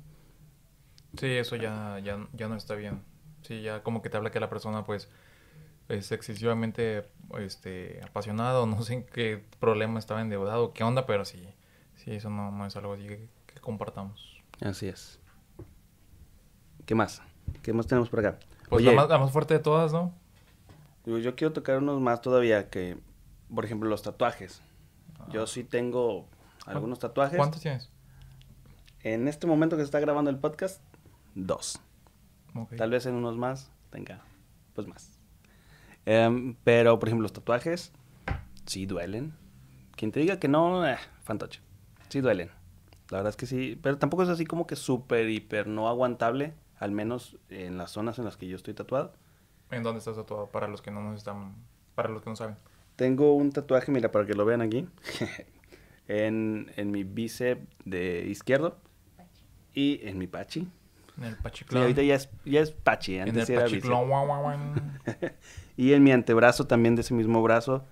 [1.17, 3.01] Sí, eso ya, ya, ya no está bien.
[3.41, 5.09] Sí, ya como que te habla que la persona pues
[5.89, 7.05] es excesivamente
[7.37, 11.47] este, apasionado, no sé en qué problema estaba endeudado, qué onda, pero sí,
[11.95, 14.41] sí, eso no, no es algo así que, que compartamos.
[14.61, 15.19] Así es.
[16.85, 17.21] ¿Qué más?
[17.61, 18.39] ¿Qué más tenemos por acá?
[18.69, 20.13] Pues Oye, la, más, la más fuerte de todas, ¿no?
[21.05, 22.97] yo yo quiero tocar unos más todavía que,
[23.53, 24.61] por ejemplo, los tatuajes.
[25.31, 26.27] Yo sí tengo
[26.65, 27.37] algunos tatuajes.
[27.37, 27.89] ¿Cuántos tienes?
[29.01, 30.81] En este momento que se está grabando el podcast,
[31.35, 31.79] dos.
[32.55, 32.75] Ok.
[32.75, 34.21] Tal vez en unos más tenga,
[34.73, 35.18] pues más.
[36.11, 37.91] Em, pero, por ejemplo, los tatuajes
[38.65, 39.35] sí duelen.
[39.95, 41.61] Quien te diga que no, eh, fantoche.
[42.09, 42.49] Sí duelen.
[43.11, 43.79] La verdad es que sí.
[43.83, 46.55] Pero tampoco es así como que súper, hiper no aguantable.
[46.79, 49.13] Al menos en las zonas en las que yo estoy tatuado.
[49.69, 50.47] ¿En dónde estás tatuado?
[50.47, 51.53] Para los que no nos están,
[51.93, 52.55] para los que no saben.
[52.95, 54.87] Tengo un tatuaje, mira, para que lo vean aquí.
[56.07, 58.79] en, en mi bíceps de izquierdo.
[59.75, 60.67] Y en mi pachi.
[61.19, 61.83] En el Sí, Pachiclán.
[61.83, 63.15] ahorita ya es, ya es pachi.
[63.15, 64.57] en Antes el era guau, guau, guau.
[65.77, 67.85] Y en mi antebrazo también de ese mismo brazo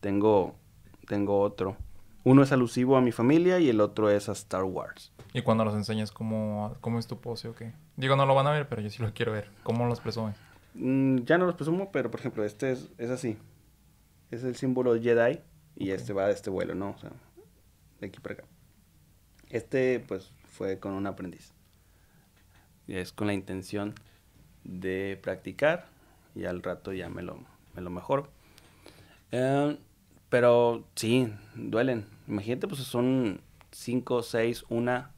[0.00, 0.54] tengo,
[1.06, 1.76] tengo otro.
[2.24, 5.12] Uno es alusivo a mi familia y el otro es a Star Wars.
[5.32, 7.72] Y cuando los enseñas cómo, cómo es tu pose o qué.
[7.96, 9.48] Digo, no lo van a ver, pero yo sí lo quiero ver.
[9.62, 10.36] ¿Cómo los presumes?
[10.74, 13.38] Mm, ya no los presumo, pero por ejemplo, este es, es así.
[14.30, 15.40] Es el símbolo Jedi
[15.76, 16.90] y este va de este vuelo, ¿no?
[16.90, 17.10] O sea,
[18.00, 18.44] de aquí para acá.
[19.48, 21.52] Este, pues, fue con un aprendiz.
[22.88, 23.94] Es con la intención
[24.64, 25.86] de practicar
[26.34, 27.38] y al rato ya me lo,
[27.74, 28.28] me lo mejoro.
[29.30, 29.78] Eh,
[30.28, 32.06] pero sí, duelen.
[32.28, 33.40] Imagínate, pues son
[33.70, 35.08] 5, 6, 1,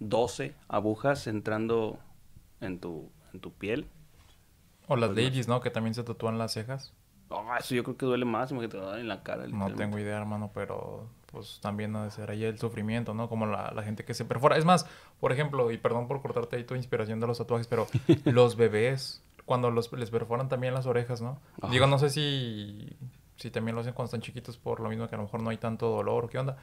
[0.00, 1.98] 12 agujas entrando
[2.60, 3.86] en tu, en tu piel.
[4.86, 5.24] O las Pues no.
[5.28, 5.60] ladies, ¿no?
[5.60, 6.94] Que también se tatúan las cejas.
[7.30, 9.46] Ah, eso yo creo que duele más, imagínate en la cara.
[9.48, 13.28] No tengo idea, hermano, pero pues también ha de ser ahí el sufrimiento, ¿no?
[13.28, 14.56] Como la, la gente que se perfora.
[14.56, 14.86] Es más,
[15.20, 17.86] por ejemplo, y perdón por cortarte ahí tu inspiración de los tatuajes, pero
[18.24, 21.38] los bebés, cuando los, les perforan también las orejas, ¿no?
[21.60, 21.72] Ajá.
[21.72, 22.96] Digo, no sé si,
[23.36, 25.50] si también lo hacen cuando están chiquitos por lo mismo que a lo mejor no
[25.50, 26.56] hay tanto dolor o qué onda.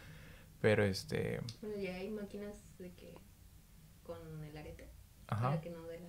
[0.61, 3.13] Pero este, Bueno, ya hay máquinas de que
[4.03, 4.89] con el arete
[5.27, 5.49] ajá.
[5.49, 6.07] para que no duela.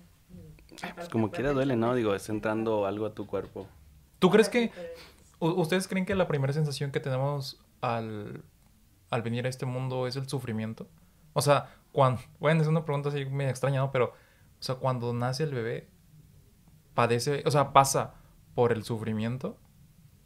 [0.81, 1.93] Ay, Pues como quiera duele, ¿no?
[1.93, 3.67] Digo, es entrando algo a tu cuerpo.
[4.17, 4.71] ¿Tú crees que,
[5.39, 8.43] ustedes creen que la primera sensación que tenemos al,
[9.09, 10.87] al venir a este mundo es el sufrimiento?
[11.33, 13.91] O sea, cuando, bueno, es una pregunta así medio extraña, ¿no?
[13.91, 15.87] Pero, o sea, cuando nace el bebé,
[16.93, 18.15] padece, o sea, pasa
[18.55, 19.57] por el sufrimiento,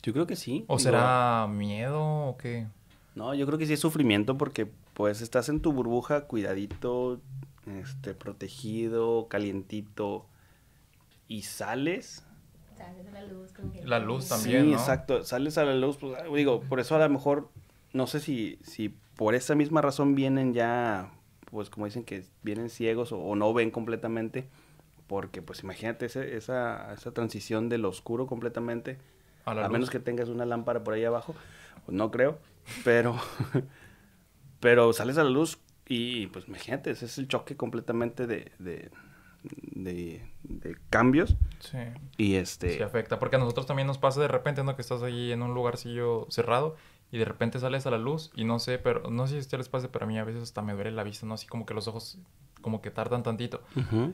[0.03, 0.63] Yo creo que sí.
[0.67, 2.67] o digo, será miedo o qué?
[3.13, 7.19] No, yo creo que sí es sufrimiento porque pues estás en tu burbuja cuidadito,
[7.65, 10.27] este, protegido, calientito
[11.27, 12.25] y sales.
[12.82, 14.73] Sales a la luz con que- La luz también, sí, ¿no?
[14.77, 17.50] exacto, sales a la luz, pues, ah, digo, por eso a lo mejor,
[17.94, 21.12] no sé si, si por esa misma razón vienen ya,
[21.52, 24.48] pues como dicen que vienen ciegos o, o no ven completamente,
[25.08, 28.98] porque pues imagínate ese- esa, esa transición del oscuro completamente,
[29.46, 29.73] A la a luz.
[29.73, 31.36] menos que tengas una lámpara por ahí abajo,
[31.86, 32.40] pues no creo,
[32.86, 33.15] pero,
[34.60, 38.92] pero sales a la luz y pues imagínate, ese es el choque completamente de, de,
[39.44, 40.21] de,
[40.60, 41.77] de cambios Sí,
[42.17, 42.75] y este...
[42.77, 43.19] sí afecta.
[43.19, 44.75] Porque a nosotros también nos pasa de repente, ¿no?
[44.75, 46.75] Que estás ahí en un lugarcillo cerrado
[47.12, 49.41] y de repente sales a la luz y no sé, pero no sé si a
[49.41, 51.35] ustedes les pasa, pero a mí a veces hasta me duele la vista, ¿no?
[51.35, 52.17] Así como que los ojos
[52.62, 53.62] como que tardan tantito.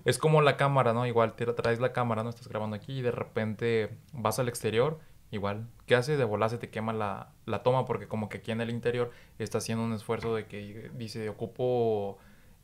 [0.06, 1.06] Es como la cámara, ¿no?
[1.06, 2.30] Igual te traes la cámara, ¿no?
[2.30, 5.00] Estás grabando aquí y de repente vas al exterior,
[5.32, 5.68] igual.
[5.86, 6.18] ¿Qué hace?
[6.18, 9.12] De volar se te quema la, la toma porque como que aquí en el interior
[9.38, 12.18] está haciendo un esfuerzo de que dice, ocupo,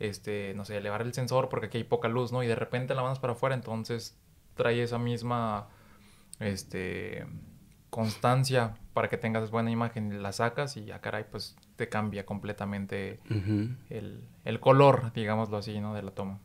[0.04, 2.44] este, no sé, elevar el sensor porque aquí hay poca luz, ¿no?
[2.44, 4.18] Y de repente la mandas para afuera, entonces
[4.56, 5.70] trae esa misma,
[6.40, 7.26] este,
[7.90, 13.20] constancia para que tengas buena imagen, la sacas y ya caray, pues te cambia completamente
[13.90, 15.94] el, el color, digámoslo así, ¿no?
[15.94, 16.40] De la toma.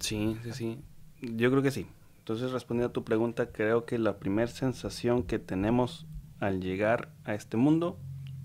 [0.00, 0.84] Sí, sí, sí.
[1.20, 1.86] Yo creo que sí.
[2.18, 6.06] Entonces, respondiendo a tu pregunta, creo que la primera sensación que tenemos
[6.40, 7.98] al llegar a este mundo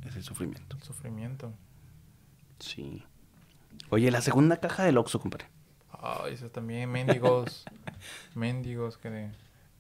[0.06, 0.76] es el sufrimiento.
[0.78, 1.54] El sufrimiento.
[2.60, 3.04] Sí.
[3.90, 5.48] Oye, la segunda caja del Oxxo, compadre.
[5.92, 7.66] Ay, eso también, mendigos.
[8.36, 9.32] mendigos que de-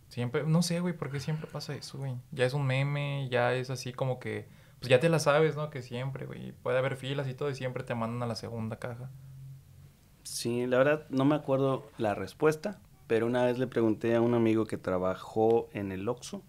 [0.09, 2.15] siempre, no sé, güey, por qué siempre pasa eso, güey.
[2.31, 4.47] Ya es un meme, ya es así como que,
[4.79, 5.69] pues ya te la sabes, ¿no?
[5.69, 8.79] Que siempre, güey, puede haber filas y todo y siempre te mandan a la segunda
[8.79, 9.09] caja.
[10.23, 14.33] Sí, la verdad no me acuerdo la respuesta, pero una vez le pregunté a un
[14.33, 16.43] amigo que trabajó en el Oxxo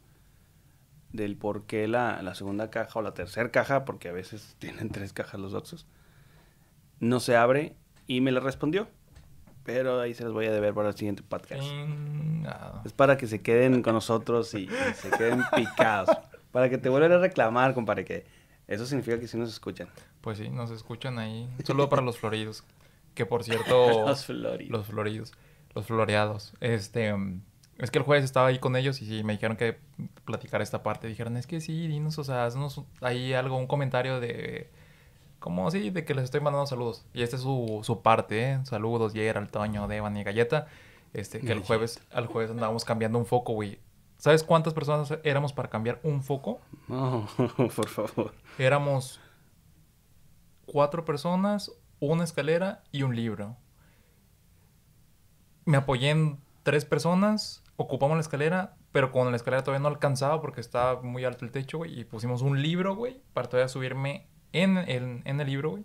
[1.13, 4.91] del por qué la, la segunda caja o la tercera caja, porque a veces tienen
[4.91, 5.87] tres cajas los Oxxos,
[7.01, 7.75] no se abre
[8.07, 8.89] y me la respondió.
[9.65, 11.63] Pero ahí se las voy a deber para el siguiente podcast.
[12.85, 16.17] Es para que se queden con nosotros y, y se queden picados.
[16.51, 18.25] Para que te vuelvan a reclamar, compadre, que
[18.71, 19.89] eso significa que sí nos escuchan.
[20.21, 21.49] Pues sí, nos escuchan ahí.
[21.59, 22.65] Un saludo para los floridos.
[23.15, 24.07] Que por cierto.
[24.07, 24.71] Los floridos.
[24.71, 25.33] Los floridos.
[25.75, 26.55] Los floreados.
[26.61, 27.13] Este.
[27.79, 29.79] Es que el jueves estaba ahí con ellos y sí, me dijeron que
[30.25, 31.09] platicar esta parte.
[31.09, 34.71] Dijeron, es que sí, dinos, o sea, haznos ahí algo, un comentario de.
[35.41, 37.07] Como así, de que les estoy mandando saludos.
[37.13, 38.61] Y esta es su, su parte, ¿eh?
[38.65, 40.69] Saludos, Gerald, Toño, Devan y Galleta.
[41.13, 43.81] Este, que el jueves, al jueves andábamos cambiando un foco, güey.
[44.19, 46.61] ¿Sabes cuántas personas éramos para cambiar un foco?
[46.89, 47.27] No,
[47.57, 48.35] por favor.
[48.59, 49.19] Éramos
[50.67, 53.57] cuatro personas, una escalera y un libro.
[55.65, 60.41] Me apoyé en tres personas, ocupamos la escalera, pero con la escalera todavía no alcanzaba
[60.41, 61.99] porque estaba muy alto el techo, güey.
[61.99, 65.85] Y pusimos un libro, güey, para todavía subirme en el, en el libro, güey.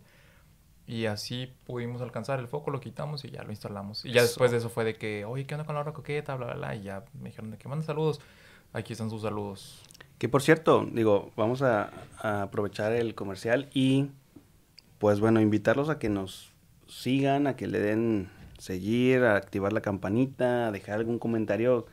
[0.88, 4.05] Y así pudimos alcanzar el foco, lo quitamos y ya lo instalamos.
[4.05, 4.28] Y ya Eso.
[4.28, 6.36] después de eso fue de que, oye, ¿qué onda con la hora coqueta?
[6.36, 6.76] Bla, bla, bla.
[6.76, 8.22] Y ya me dijeron de que manden saludos.
[8.72, 9.82] Aquí están sus saludos.
[10.20, 14.09] Que por cierto, digo, vamos a, a aprovechar el comercial y
[14.99, 16.51] pues bueno, invitarlos a que nos
[16.88, 21.86] sigan, a que le den seguir, a activar la campanita, a dejar algún comentario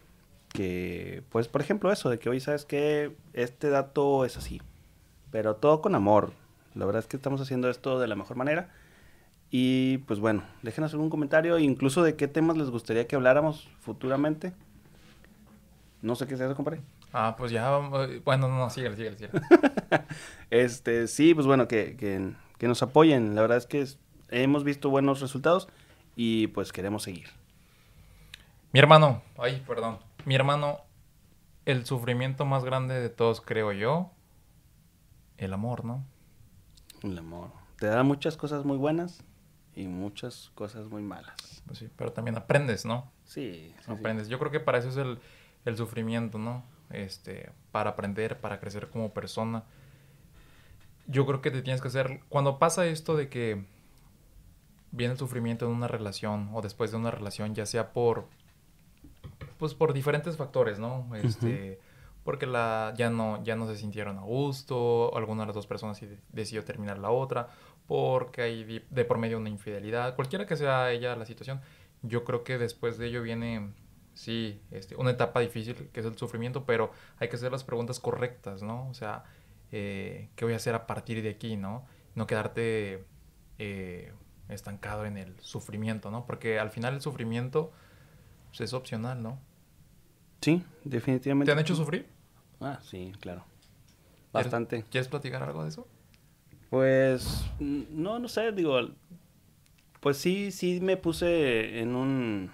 [0.53, 4.61] que, pues por ejemplo eso, de que hoy sabes que este dato es así,
[5.31, 6.33] pero todo con amor.
[6.75, 8.71] La verdad es que estamos haciendo esto de la mejor manera.
[9.51, 14.53] Y pues bueno, déjenos algún comentario, incluso de qué temas les gustaría que habláramos futuramente.
[16.01, 16.81] No sé qué sea eso, compadre.
[17.13, 19.41] Ah, pues ya, vamos- bueno, no, no, síguele, síguele, síguele.
[20.51, 23.35] Este, sí, pues bueno, que, que, que nos apoyen.
[23.35, 23.99] La verdad es que es-
[24.31, 25.69] hemos visto buenos resultados
[26.17, 27.29] y pues queremos seguir.
[28.73, 29.99] Mi hermano, ay, perdón.
[30.25, 30.79] Mi hermano,
[31.67, 34.11] el sufrimiento más grande de todos, creo yo,
[35.37, 36.05] el amor, ¿no?
[37.03, 37.51] El amor.
[37.79, 39.23] Te da muchas cosas muy buenas
[39.75, 41.63] y muchas cosas muy malas.
[41.67, 43.11] Pues sí, pero también aprendes, ¿no?
[43.25, 43.91] Sí, sí, sí.
[43.91, 44.29] Aprendes.
[44.29, 45.19] Yo creo que para eso es el,
[45.65, 46.65] el sufrimiento, ¿no?
[46.91, 49.65] Este, para aprender, para crecer como persona.
[51.07, 53.65] Yo creo que te tienes que hacer, cuando pasa esto de que
[54.93, 58.29] viene el sufrimiento en una relación o después de una relación, ya sea por,
[59.59, 61.09] pues por diferentes factores, ¿no?
[61.17, 61.81] Este,
[62.25, 66.01] porque la, ya no, ya no se sintieron a gusto, alguna de las dos personas
[66.31, 67.49] decidió terminar la otra,
[67.87, 71.61] porque hay de por medio una infidelidad, cualquiera que sea ella la situación,
[72.03, 73.73] yo creo que después de ello viene,
[74.15, 78.01] sí, este, una etapa difícil que es el sufrimiento, pero hay que hacer las preguntas
[78.01, 78.89] correctas, ¿no?
[78.89, 79.25] O sea,
[79.73, 81.87] eh, ¿qué voy a hacer a partir de aquí, ¿no?
[82.15, 83.05] No quedarte
[83.59, 84.13] eh,
[84.49, 86.27] estancado en el sufrimiento, ¿no?
[86.27, 87.73] Porque al final el sufrimiento
[88.51, 89.39] pues, es opcional, ¿no?
[90.43, 91.47] Sí, definitivamente.
[91.47, 92.07] ¿Te han hecho sufrir?
[92.61, 93.45] Ah, sí, claro.
[93.45, 94.85] ¿Quieres- Bastante.
[94.91, 95.87] ¿Quieres platicar algo de eso?
[96.69, 98.79] Pues, no, no sé, digo,
[100.01, 102.51] pues sí, sí me puse en un,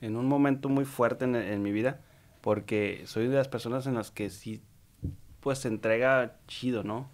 [0.00, 2.00] en un momento muy fuerte en, en mi vida,
[2.40, 4.62] porque soy de las personas en las que sí,
[5.40, 7.08] pues se entrega chido, ¿no?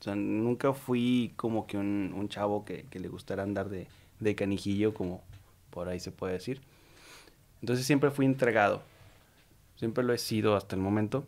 [0.00, 3.86] O sea, nunca fui como que un, un chavo que, que le gustara andar de,
[4.20, 5.22] de canijillo, como
[5.70, 6.60] por ahí se puede decir.
[7.62, 8.82] Entonces siempre fui entregado,
[9.80, 11.26] siempre lo he sido hasta el momento,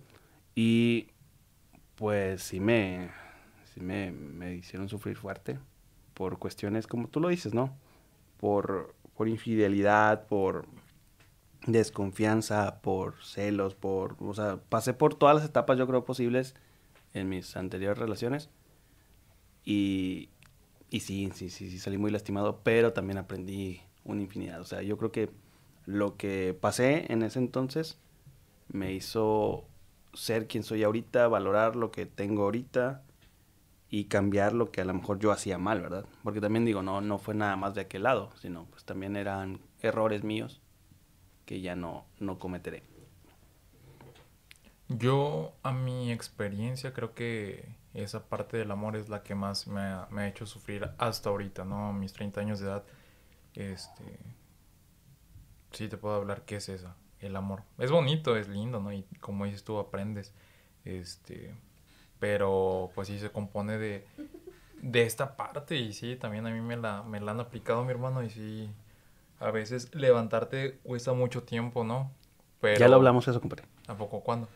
[0.55, 1.09] y
[1.95, 3.11] pues sí me,
[3.73, 5.59] sí me, me hicieron sufrir fuerte
[6.13, 7.75] por cuestiones como tú lo dices, ¿no?
[8.37, 10.67] Por, por infidelidad, por
[11.67, 16.55] desconfianza, por celos, por, o sea, pasé por todas las etapas yo creo posibles
[17.15, 18.51] en mis anteriores relaciones.
[19.65, 20.29] Y,
[20.91, 24.61] y sí, sí, sí, sí, salí muy lastimado, pero también aprendí una infinidad.
[24.61, 25.31] O sea, yo creo que
[25.87, 27.99] lo que pasé en ese entonces
[28.73, 29.69] me hizo
[30.15, 33.03] ser quien soy ahorita, valorar lo que tengo ahorita
[33.89, 36.07] y cambiar lo que a lo mejor yo hacía mal, ¿verdad?
[36.23, 39.61] Porque también digo, no, no fue nada más de aquel lado, sino pues también eran
[39.81, 40.61] errores míos
[41.45, 42.83] que ya no, no cometeré.
[44.89, 49.81] Yo, a mi experiencia, creo que esa parte del amor es la que más me
[49.81, 51.93] ha, me ha hecho sufrir hasta ahorita, ¿no?
[51.93, 52.85] Mis 30 años de edad,
[53.55, 54.19] este...
[55.73, 57.63] Sí, te puedo hablar qué es eso, el amor.
[57.79, 58.93] Es bonito, es lindo, ¿no?
[58.93, 60.33] Y como dices tú, aprendes,
[60.85, 61.55] este...
[62.19, 64.07] Pero, pues sí, se compone de,
[64.81, 67.91] de esta parte y sí, también a mí me la, me la han aplicado, mi
[67.91, 68.71] hermano, y sí,
[69.41, 72.13] a veces levantarte cuesta mucho tiempo, ¿no?
[72.61, 72.79] Pero...
[72.79, 73.65] Ya lo hablamos eso, compadre.
[73.89, 74.49] ¿A poco cuándo?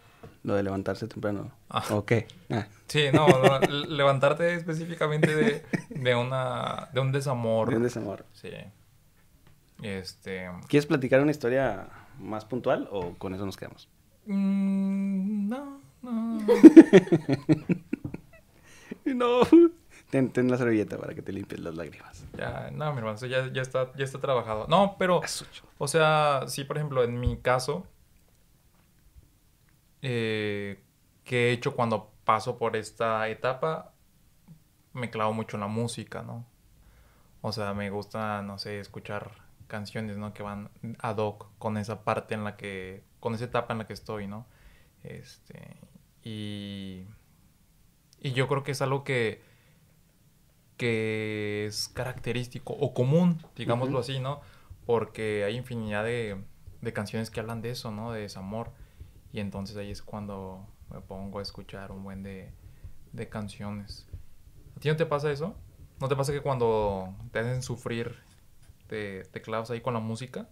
[0.44, 1.50] Lo de levantarse temprano.
[1.68, 1.84] Ah.
[1.90, 2.28] ¿O qué?
[2.50, 3.58] Ah, Sí, no, no,
[3.88, 7.70] levantarte específicamente de, de una de un desamor.
[7.70, 8.24] de un desamor.
[8.32, 8.50] Sí.
[9.82, 11.88] Este, ¿Quieres platicar una historia
[12.20, 13.88] más puntual o con eso nos quedamos?
[14.26, 16.38] mm, no, no.
[19.14, 19.40] No.
[20.10, 22.24] Ten, ten la servilleta para que te limpies las lágrimas.
[22.36, 24.66] Ya, no, mi hermano, eso ya, ya está ya está trabajado.
[24.68, 25.20] No, pero
[25.78, 27.86] o sea, sí, por ejemplo, en mi caso
[30.02, 30.80] eh,
[31.24, 33.92] que he hecho cuando paso por esta etapa
[34.92, 36.46] me clavo mucho en la música, ¿no?
[37.42, 39.30] O sea, me gusta, no sé, escuchar
[39.66, 40.32] canciones, ¿no?
[40.32, 43.86] Que van ad hoc con esa parte en la que, con esa etapa en la
[43.86, 44.46] que estoy, ¿no?
[45.02, 45.76] Este,
[46.22, 47.06] y,
[48.20, 49.42] y yo creo que es algo que,
[50.76, 54.40] que es característico o común, digámoslo así, ¿no?
[54.84, 56.42] Porque hay infinidad de,
[56.80, 58.12] de canciones que hablan de eso, ¿no?
[58.12, 58.72] De desamor.
[59.32, 62.52] Y entonces ahí es cuando me pongo a escuchar un buen de,
[63.12, 64.08] de canciones.
[64.76, 65.56] ¿A ti no te pasa eso?
[66.00, 68.25] ¿No te pasa que cuando te hacen sufrir
[68.88, 70.48] te, te clavas ahí con la música?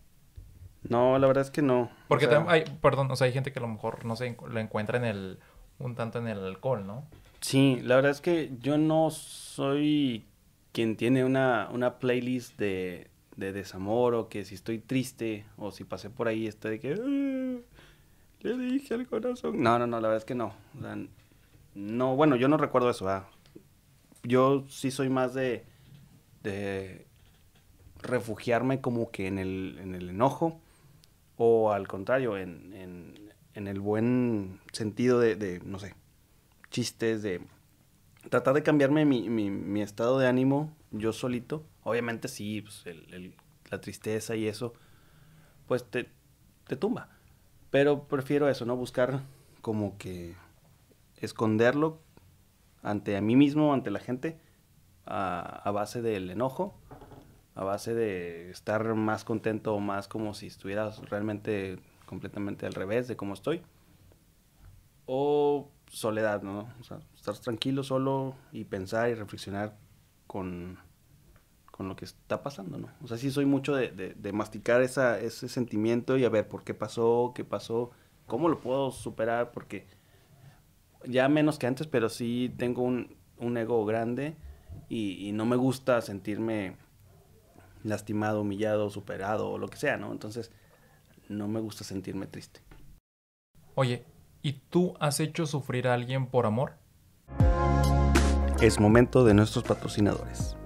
[0.89, 1.91] No, la verdad es que no.
[2.09, 4.37] Porque O sea, hay, perdón, o sea, hay gente que a lo mejor no se
[4.47, 5.39] lo encuentra en el,
[5.79, 7.05] un tanto en el alcohol, ¿no?
[7.41, 10.27] Sí, la verdad es que yo no soy
[10.73, 15.85] quien tiene una, una playlist de, de desamor o que si estoy triste o si
[15.85, 17.61] pasé por ahí estoy de que "Ah,
[18.41, 19.63] le dije al corazón.
[19.63, 20.53] No, no, no, la verdad es que no.
[20.79, 20.99] O sea,
[21.75, 23.09] no, bueno, yo no recuerdo eso.
[23.09, 23.27] ah.
[24.23, 25.65] Yo sí soy más de,
[26.43, 27.04] de
[28.05, 30.61] refugiarme como que en el, en el enojo
[31.37, 32.73] o al contrario, en,
[33.55, 35.95] en, el buen sentido de, de, no sé,
[36.71, 37.41] chistes, de
[38.31, 41.65] tratar de cambiarme mi, mi, mi estado de ánimo yo solito.
[41.83, 43.35] Obviamente sí, pues, el- el-
[43.71, 44.75] la tristeza y eso,
[45.67, 46.09] pues te,
[46.69, 47.09] te tumba.
[47.71, 48.77] Pero prefiero eso, ¿no?
[48.77, 49.21] Buscar
[49.63, 50.35] como que
[51.17, 51.99] esconderlo
[52.83, 54.39] ante a mí mismo, ante la gente,
[55.07, 56.75] a, a base del enojo,
[57.55, 63.09] a base de estar más contento o más como si estuvieras realmente completamente al revés
[63.09, 63.63] de cómo estoy.
[65.07, 66.69] O soledad, ¿no?
[66.81, 69.77] O sea, estar tranquilo solo y pensar y reflexionar
[70.27, 70.79] con,
[71.71, 72.89] con lo que está pasando, ¿no?
[73.03, 76.65] O sea, sí soy mucho de, de- masticar esa, ese sentimiento y a ver por
[76.65, 77.93] qué pasó, qué pasó,
[78.27, 79.87] cómo lo puedo superar, porque
[81.07, 84.37] ya menos que antes, pero sí tengo un, un ego grande
[84.89, 86.77] y no me gusta sentirme
[87.85, 90.11] lastimado, humillado, superado o lo que sea, ¿no?
[90.11, 90.51] Entonces,
[91.29, 92.61] no me gusta sentirme triste.
[93.77, 94.05] Oye,
[94.43, 96.73] ¿y tú has hecho sufrir a alguien por amor?
[98.61, 100.57] Es momento de nuestros patrocinadores.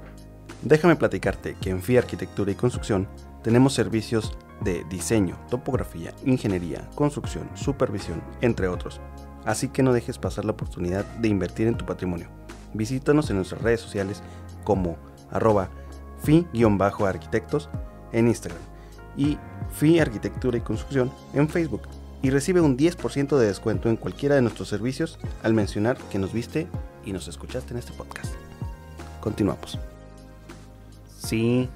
[0.63, 3.09] Déjame platicarte que en FI Arquitectura y Construcción
[3.43, 9.01] tenemos servicios de diseño, topografía, ingeniería, construcción, supervisión, entre otros.
[9.45, 12.29] Así que no dejes pasar la oportunidad de invertir en tu patrimonio.
[12.75, 14.23] Visítanos en nuestras redes sociales
[14.65, 14.99] como
[15.31, 15.71] arroba
[16.23, 17.69] fi-arquitectos
[18.13, 18.61] en Instagram
[19.17, 19.37] y
[19.73, 21.83] FI Arquitectura y Construcción en Facebook
[22.23, 26.33] y recibe un 10% de descuento en cualquiera de nuestros servicios al mencionar que nos
[26.33, 26.67] viste
[27.05, 28.35] y nos escuchaste en este podcast.
[29.21, 29.79] Continuamos.
[31.17, 31.69] Sí,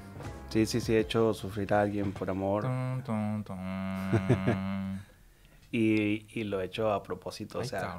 [0.49, 2.65] sí, sí, sí, he hecho sufrir a alguien por amor
[5.71, 7.97] y, y lo he hecho a propósito, o sea,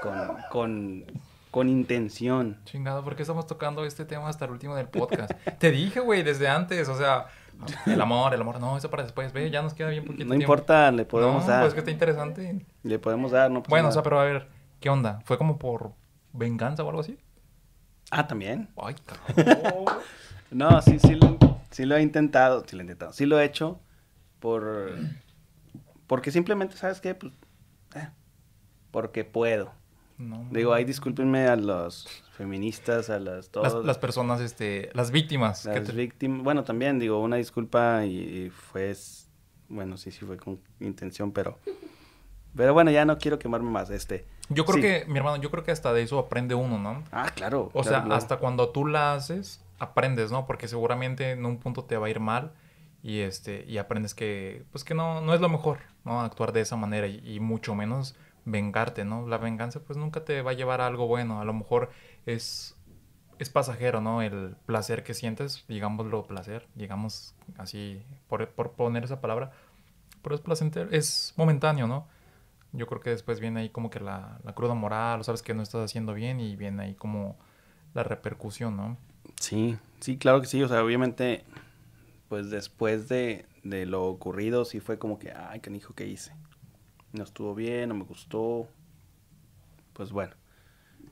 [0.00, 1.04] con, con,
[1.52, 2.58] con intención.
[2.64, 5.32] Chingado, ¿por qué estamos tocando este tema hasta el último del podcast?
[5.58, 7.26] Te dije, güey, desde antes, o sea,
[7.84, 10.30] el amor, el amor, no, eso para después, ve, ya nos queda bien poquito No
[10.30, 10.42] tiempo.
[10.54, 11.60] importa, le podemos no, dar.
[11.60, 12.64] pues que está interesante.
[12.82, 14.48] Le podemos dar, no pasa Bueno, o sea, pero a ver,
[14.80, 15.20] ¿qué onda?
[15.26, 15.92] ¿Fue como por
[16.32, 17.18] venganza o algo así?
[18.10, 18.70] Ah, también.
[18.82, 19.84] Ay, cabrón.
[20.50, 21.38] No, sí, sí, lo,
[21.70, 23.12] sí lo he intentado, sí lo he intentado.
[23.12, 23.78] Sí lo he hecho
[24.40, 24.90] por...
[26.06, 27.14] Porque simplemente, ¿sabes qué?
[27.14, 27.34] Pues,
[27.94, 28.08] eh,
[28.90, 29.72] porque puedo.
[30.18, 32.06] No, Digo, ahí discúlpenme a los
[32.36, 33.84] feministas, a las las, todos.
[33.84, 35.64] las personas, este, las víctimas.
[35.64, 36.42] las te- víctimas.
[36.42, 38.94] Bueno, también digo, una disculpa y, y fue,
[39.68, 41.58] bueno, sí, sí fue con intención, pero,
[42.56, 44.26] pero bueno, ya no quiero quemarme más, este.
[44.48, 44.82] Yo creo Sí.
[44.82, 47.02] que, mi hermano, yo creo que hasta de eso aprende uno, ¿no?
[47.10, 47.62] Ah, claro.
[47.66, 48.14] O claro, sea, claro.
[48.14, 50.46] hasta cuando tú la haces, aprendes, ¿no?
[50.46, 52.52] Porque seguramente en un punto te va a ir mal
[53.02, 56.20] y este y aprendes que pues que no no es lo mejor, ¿no?
[56.20, 58.14] Actuar de esa manera y, y mucho menos
[58.44, 59.26] vengarte, ¿no?
[59.26, 61.90] La venganza pues nunca te va a llevar a algo bueno, a lo mejor
[62.26, 62.76] es
[63.38, 64.22] es pasajero, ¿no?
[64.22, 69.50] El placer que sientes, digámoslo placer, digamos así por, por poner esa palabra,
[70.22, 72.06] pero es placentero, es momentáneo, ¿no?
[72.72, 75.54] Yo creo que después viene ahí como que la, la cruda moral, o sabes que
[75.54, 77.36] no estás haciendo bien y viene ahí como
[77.94, 78.96] la repercusión, ¿no?
[79.40, 80.62] Sí, sí, claro que sí.
[80.62, 81.44] O sea, obviamente,
[82.28, 86.32] pues después de, de lo ocurrido, sí fue como que, ay, canijo, ¿qué hice?
[87.12, 88.68] No estuvo bien, no me gustó.
[89.92, 90.34] Pues bueno,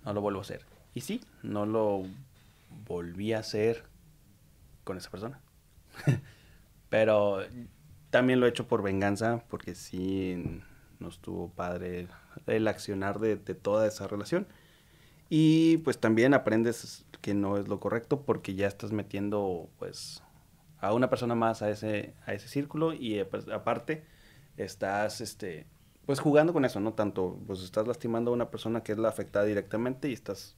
[0.05, 0.65] no lo vuelvo a hacer.
[0.95, 2.05] Y sí, no lo
[2.87, 3.85] volví a hacer
[4.85, 5.41] con esa persona.
[6.89, 7.41] Pero
[8.11, 10.61] también lo he hecho por venganza, porque sí
[10.99, 12.09] no estuvo padre
[12.47, 14.47] el accionar de, toda esa relación.
[15.29, 20.23] Y pues también aprendes que no es lo correcto porque ya estás metiendo pues
[20.81, 24.05] a una persona más a ese, a ese círculo y pues, aparte
[24.57, 25.67] estás este
[26.07, 26.93] pues jugando con eso, ¿no?
[26.95, 30.57] Tanto pues estás lastimando a una persona que es la afectada directamente y estás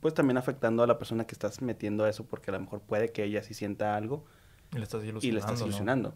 [0.00, 2.80] pues también afectando a la persona que estás metiendo a eso porque a lo mejor
[2.80, 4.24] puede que ella sí sienta algo
[4.72, 5.26] Y le estás ilusionando.
[5.26, 5.66] y le estás ¿no?
[5.66, 6.14] ilusionando.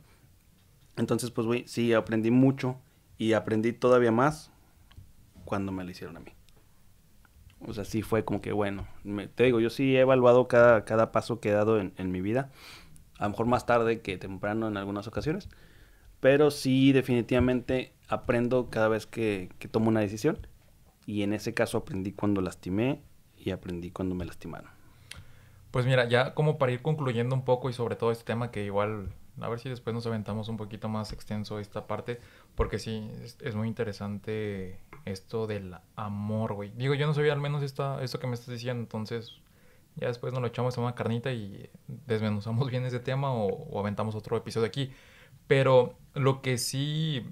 [0.97, 2.77] Entonces, pues, güey, sí, aprendí mucho
[3.17, 4.51] y aprendí todavía más
[5.45, 6.33] cuando me lo hicieron a mí.
[7.67, 10.85] O sea, sí fue como que, bueno, me- te digo, yo sí he evaluado cada,
[10.85, 12.51] cada paso que he dado en, en mi vida.
[13.19, 15.49] A lo mejor más tarde que temprano en algunas ocasiones.
[16.21, 20.47] Pero sí, definitivamente aprendo cada vez que, que tomo una decisión.
[21.07, 23.01] Y en ese caso aprendí cuando lastimé
[23.37, 24.71] y aprendí cuando me lastimaron.
[25.71, 28.65] Pues mira, ya como para ir concluyendo un poco y sobre todo este tema que
[28.65, 32.21] igual, a ver si después nos aventamos un poquito más extenso esta parte,
[32.55, 36.73] porque sí, es, es muy interesante esto del amor, güey.
[36.77, 39.41] Digo, yo no sabía al menos esta, esto que me estás diciendo, entonces
[39.97, 44.15] ya después nos lo echamos en una carnita y desmenuzamos bien ese tema o aventamos
[44.15, 44.91] otro episodio aquí.
[45.49, 47.27] Pero lo que sí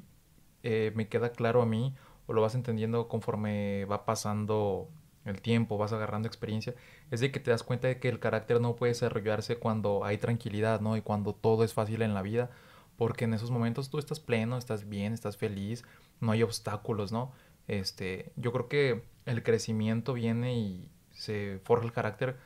[0.64, 1.94] eh, me queda claro a mí,
[2.26, 4.88] o lo vas entendiendo conforme va pasando
[5.24, 6.74] el tiempo, vas agarrando experiencia,
[7.10, 10.18] es de que te das cuenta de que el carácter no puede desarrollarse cuando hay
[10.18, 10.96] tranquilidad, ¿no?
[10.96, 12.50] Y cuando todo es fácil en la vida,
[12.96, 15.84] porque en esos momentos tú estás pleno, estás bien, estás feliz,
[16.20, 17.32] no hay obstáculos, ¿no?
[17.68, 22.36] Este, yo creo que el crecimiento viene y se forja el carácter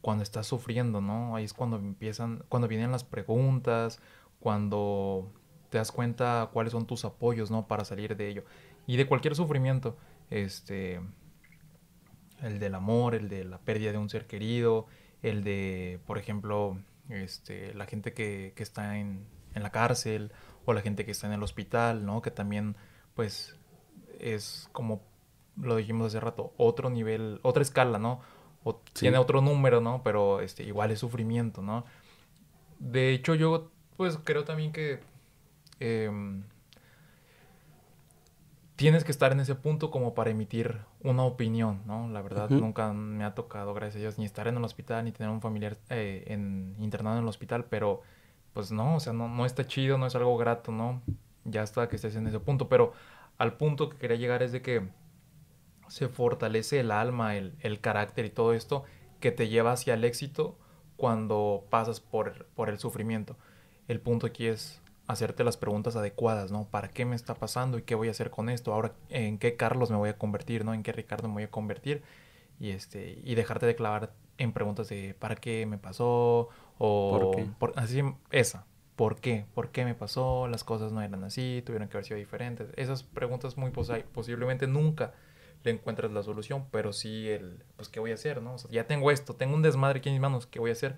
[0.00, 1.36] cuando estás sufriendo, ¿no?
[1.36, 4.00] Ahí es cuando empiezan, cuando vienen las preguntas,
[4.40, 5.30] cuando
[5.70, 7.66] te das cuenta cuáles son tus apoyos, ¿no?
[7.68, 8.44] Para salir de ello.
[8.86, 9.96] Y de cualquier sufrimiento,
[10.30, 11.00] este,
[12.42, 14.86] el del amor, el de la pérdida de un ser querido,
[15.22, 16.78] el de, por ejemplo,
[17.08, 20.32] este, la gente que, que está en, en la cárcel
[20.64, 22.22] o la gente que está en el hospital, ¿no?
[22.22, 22.76] Que también,
[23.14, 23.56] pues,
[24.18, 25.02] es como
[25.56, 28.20] lo dijimos hace rato, otro nivel, otra escala, ¿no?
[28.64, 29.02] O Sí.
[29.02, 30.02] tiene otro número, ¿no?
[30.02, 31.84] Pero este, igual es sufrimiento, ¿no?
[32.78, 33.70] De hecho, yo,
[34.00, 34.98] pues, creo también que
[35.78, 36.42] em,
[38.74, 42.08] tienes que estar en ese punto como para emitir una opinión, ¿no?
[42.08, 45.12] La verdad, nunca me ha tocado, gracias a Dios, ni estar en el hospital, ni
[45.12, 48.00] tener un familiar eh, en, internado en el hospital, pero
[48.54, 51.02] pues no, o sea, no, no está chido, no es algo grato, ¿no?
[51.44, 52.94] Ya hasta que estés en ese punto, pero
[53.36, 54.88] al punto que quería llegar es de que
[55.88, 58.84] se fortalece el alma, el, el carácter y todo esto
[59.20, 60.56] que te lleva hacia el éxito
[60.96, 63.36] cuando pasas por, por el sufrimiento.
[63.90, 66.68] El punto aquí es hacerte las preguntas adecuadas, ¿no?
[66.70, 68.72] ¿Para qué me está pasando y qué voy a hacer con esto?
[68.72, 70.72] Ahora, ¿en qué Carlos me voy a convertir, ¿no?
[70.74, 72.04] ¿En qué Ricardo me voy a convertir?
[72.60, 76.50] Y, este, y dejarte de clavar en preguntas de ¿para qué me pasó?
[76.78, 77.50] O ¿Por qué?
[77.58, 78.64] por- así, esa.
[78.94, 79.44] ¿Por qué?
[79.54, 80.46] ¿Por qué me pasó?
[80.46, 82.68] Las cosas no eran así, tuvieron que haber sido diferentes.
[82.76, 85.14] Esas preguntas muy posi- posiblemente nunca
[85.64, 88.54] le encuentras la solución, pero sí el, pues, ¿qué voy a hacer, no?
[88.54, 90.74] O sea, ya tengo esto, tengo un desmadre aquí en mis manos, ¿qué voy a
[90.74, 90.94] hacer?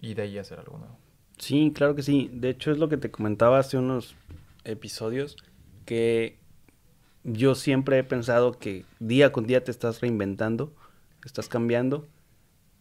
[0.00, 0.98] Y de ahí hacer algo nuevo.
[1.38, 2.30] Sí, claro que sí.
[2.32, 4.16] De hecho, es lo que te comentaba hace unos
[4.64, 5.36] episodios,
[5.84, 6.38] que
[7.24, 10.72] yo siempre he pensado que día con día te estás reinventando,
[11.24, 12.06] estás cambiando,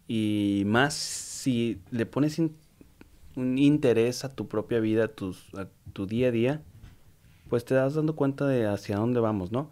[0.08, 6.06] y más si le pones un interés a tu propia vida, a, tus, a tu
[6.06, 6.62] día a día,
[7.50, 9.72] pues te das dando cuenta de hacia dónde vamos, ¿no?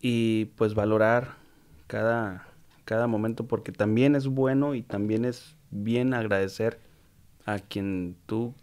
[0.00, 1.36] Y pues valorar
[1.86, 2.46] cada,
[2.84, 6.80] cada momento, porque también es bueno y también es bien agradecer
[7.46, 8.54] a quien tú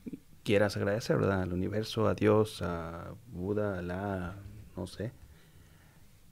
[0.44, 1.42] quieras agradecer, ¿verdad?
[1.42, 4.36] Al universo, a Dios, a Buda, a Alá,
[4.76, 5.12] no sé.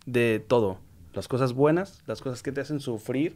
[0.06, 0.80] De todo.
[1.14, 3.36] Las cosas buenas, las cosas que te hacen sufrir,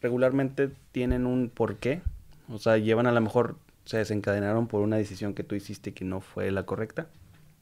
[0.00, 2.02] regularmente tienen un porqué.
[2.48, 6.04] O sea, llevan a lo mejor, se desencadenaron por una decisión que tú hiciste que
[6.04, 7.08] no fue la correcta.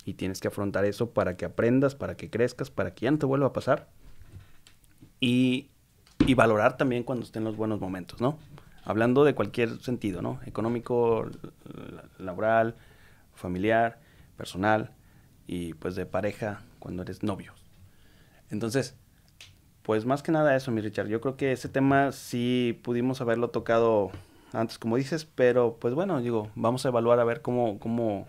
[0.05, 3.19] Y tienes que afrontar eso para que aprendas, para que crezcas, para que ya no
[3.19, 3.89] te vuelva a pasar.
[5.21, 5.69] Y,
[6.27, 8.39] y valorar también cuando estén los buenos momentos, ¿no?
[8.89, 10.41] Hablando de cualquier sentido, ¿no?
[10.47, 11.27] Económico,
[12.17, 12.75] laboral,
[13.35, 14.01] familiar,
[14.39, 14.93] personal
[15.47, 17.53] y pues de pareja cuando eres novio.
[18.49, 18.97] Entonces,
[19.83, 21.09] pues más que nada eso, mi Richard.
[21.09, 24.11] Yo creo que ese tema sí pudimos haberlo tocado
[24.55, 28.27] antes, como dices, pero pues bueno, digo, vamos a evaluar a ver cómo, cómo,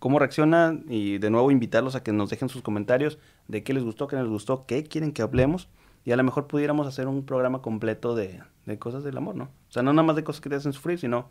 [0.00, 3.84] cómo reaccionan y de nuevo invitarlos a que nos dejen sus comentarios de qué les
[3.84, 5.68] gustó, qué no les gustó, qué quieren que hablemos
[6.04, 9.44] y a lo mejor pudiéramos hacer un programa completo de, de cosas del amor, ¿no?
[9.44, 11.28] O sea, no nada más de cosas que te hacen sufrir, sino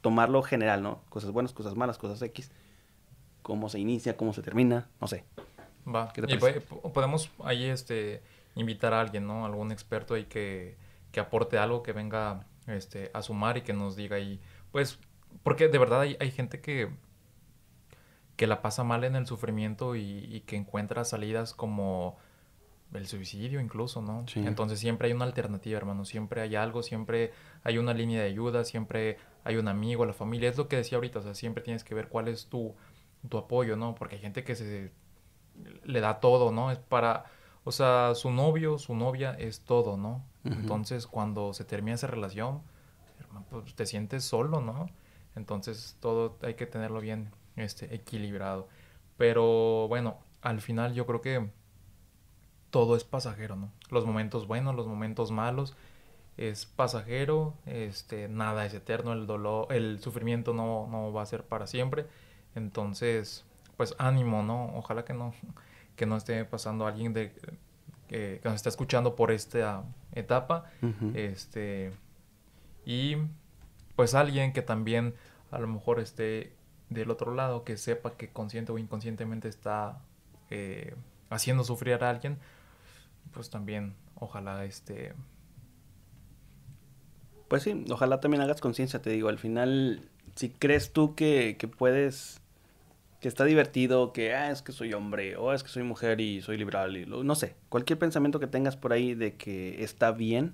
[0.00, 1.02] tomarlo general, ¿no?
[1.08, 2.50] Cosas buenas, cosas malas, cosas X.
[3.42, 5.24] Cómo se inicia, cómo se termina, no sé.
[5.86, 6.12] Va.
[6.12, 6.38] ¿Qué te y
[6.90, 8.22] podemos ahí este
[8.54, 9.46] invitar a alguien, ¿no?
[9.46, 10.76] Algún experto ahí que,
[11.12, 14.40] que aporte algo, que venga este, a sumar y que nos diga ahí,
[14.72, 14.98] pues,
[15.42, 16.90] porque de verdad hay, hay gente que,
[18.36, 22.18] que la pasa mal en el sufrimiento y, y que encuentra salidas como
[22.94, 24.24] el suicidio incluso, ¿no?
[24.34, 27.32] Entonces siempre hay una alternativa, hermano, siempre hay algo, siempre
[27.62, 30.96] hay una línea de ayuda, siempre hay un amigo, la familia, es lo que decía
[30.96, 32.74] ahorita, o sea, siempre tienes que ver cuál es tu,
[33.28, 33.94] tu apoyo, ¿no?
[33.94, 34.92] Porque hay gente que se
[35.84, 36.70] le da todo, ¿no?
[36.70, 37.26] Es para,
[37.64, 40.24] o sea, su novio, su novia es todo, ¿no?
[40.44, 42.62] Entonces cuando se termina esa relación,
[43.20, 44.88] hermano, pues te sientes solo, ¿no?
[45.36, 48.68] Entonces todo hay que tenerlo bien este, equilibrado.
[49.18, 51.50] Pero bueno, al final yo creo que
[52.70, 53.70] todo es pasajero, ¿no?
[53.90, 55.74] Los momentos buenos, los momentos malos,
[56.36, 61.44] es pasajero, este, nada es eterno, el dolor, el sufrimiento no, no va a ser
[61.44, 62.06] para siempre.
[62.54, 63.44] Entonces,
[63.76, 64.76] pues ánimo, ¿no?
[64.76, 65.34] Ojalá que no,
[65.96, 67.32] que no esté pasando alguien de,
[68.08, 70.70] que nos está escuchando por esta etapa.
[71.14, 71.92] Este,
[72.84, 73.16] y
[73.96, 75.14] pues alguien que también
[75.50, 76.52] a lo mejor esté
[76.88, 80.00] del otro lado, que sepa que consciente o inconscientemente está
[80.50, 80.94] eh,
[81.30, 82.38] haciendo sufrir a alguien,
[83.38, 85.14] pues también ojalá este...
[87.46, 91.68] Pues sí, ojalá también hagas conciencia, te digo, al final, si crees tú que, que
[91.68, 92.40] puedes,
[93.20, 96.42] que está divertido, que ah, es que soy hombre, o es que soy mujer y
[96.42, 100.52] soy liberal, y no sé, cualquier pensamiento que tengas por ahí de que está bien,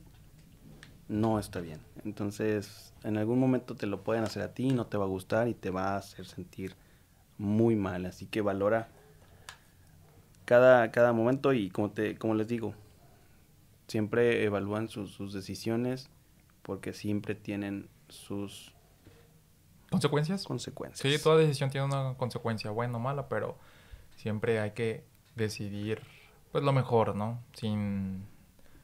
[1.09, 1.81] no está bien.
[2.05, 5.49] Entonces, en algún momento te lo pueden hacer a ti, no te va a gustar
[5.49, 6.77] y te va a hacer sentir
[7.39, 8.05] muy mal.
[8.05, 8.91] Así que valora
[10.45, 12.75] cada, cada momento y como, te, como les digo,
[13.89, 16.11] siempre evalúan sus, sus decisiones
[16.63, 18.73] porque siempre tienen sus
[19.91, 20.45] consecuencias.
[20.45, 21.13] Consecuencias.
[21.13, 23.57] Sí, toda decisión tiene una consecuencia, buena o mala, pero
[24.17, 25.05] siempre hay que
[25.37, 26.03] decidir
[26.53, 27.41] pues lo mejor, ¿no?
[27.53, 28.27] Sin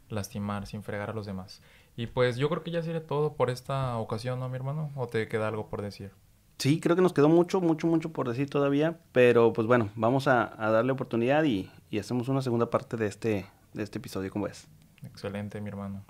[0.09, 1.63] lastimar, sin fregar a los demás.
[1.97, 4.91] Y pues yo creo que ya sería todo por esta ocasión, ¿no, mi hermano?
[4.97, 6.13] ¿O te queda algo por decir?
[6.61, 10.29] Sí, creo que nos quedó mucho, mucho, mucho por decir todavía, pero pues bueno, vamos
[10.29, 14.69] a, darle oportunidad y, hacemos una segunda parte de este, de este episodio, ¿cómo ves?
[15.03, 16.05] Excelente, mi hermano.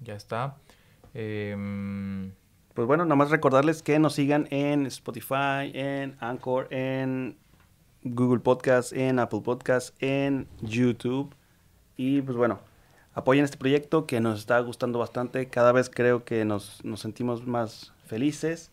[0.00, 0.56] Ya está.
[1.14, 2.32] Em,
[2.74, 7.38] pues bueno, nada más recordarles que nos sigan en Spotify, en Anchor, en
[8.02, 11.32] Google Podcast, en Apple Podcast, en YouTube.
[11.96, 12.58] Y pues bueno,
[13.14, 15.46] apoyen este proyecto que nos está gustando bastante.
[15.46, 18.72] Cada vez creo que nos, nos sentimos más felices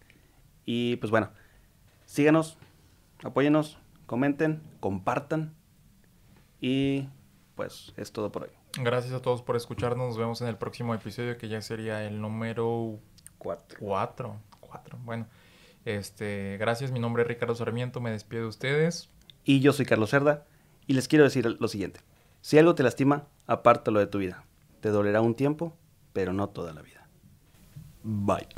[0.66, 1.30] y pues bueno,
[2.06, 2.58] síganos,
[3.24, 5.54] apóyenos, comenten, compartan.
[6.62, 7.10] Y
[7.56, 8.50] pues es todo por hoy.
[8.80, 10.10] Gracias a todos por escucharnos.
[10.10, 13.00] Nos vemos en el próximo episodio que ya sería el número
[13.38, 13.78] 4.
[14.62, 15.00] 4.
[15.04, 15.28] Bueno,
[15.86, 16.92] este, gracias.
[16.92, 18.02] Mi nombre es Ricardo Sarmiento.
[18.02, 19.10] Me despido de ustedes.
[19.44, 20.46] Y yo soy Carlos Cerda.
[20.88, 22.00] Y les quiero decir lo siguiente.
[22.42, 24.44] Si algo te lastima, apártalo de tu vida.
[24.82, 25.78] Te dolerá un tiempo,
[26.12, 27.08] pero no toda la vida.
[28.04, 28.54] Bye.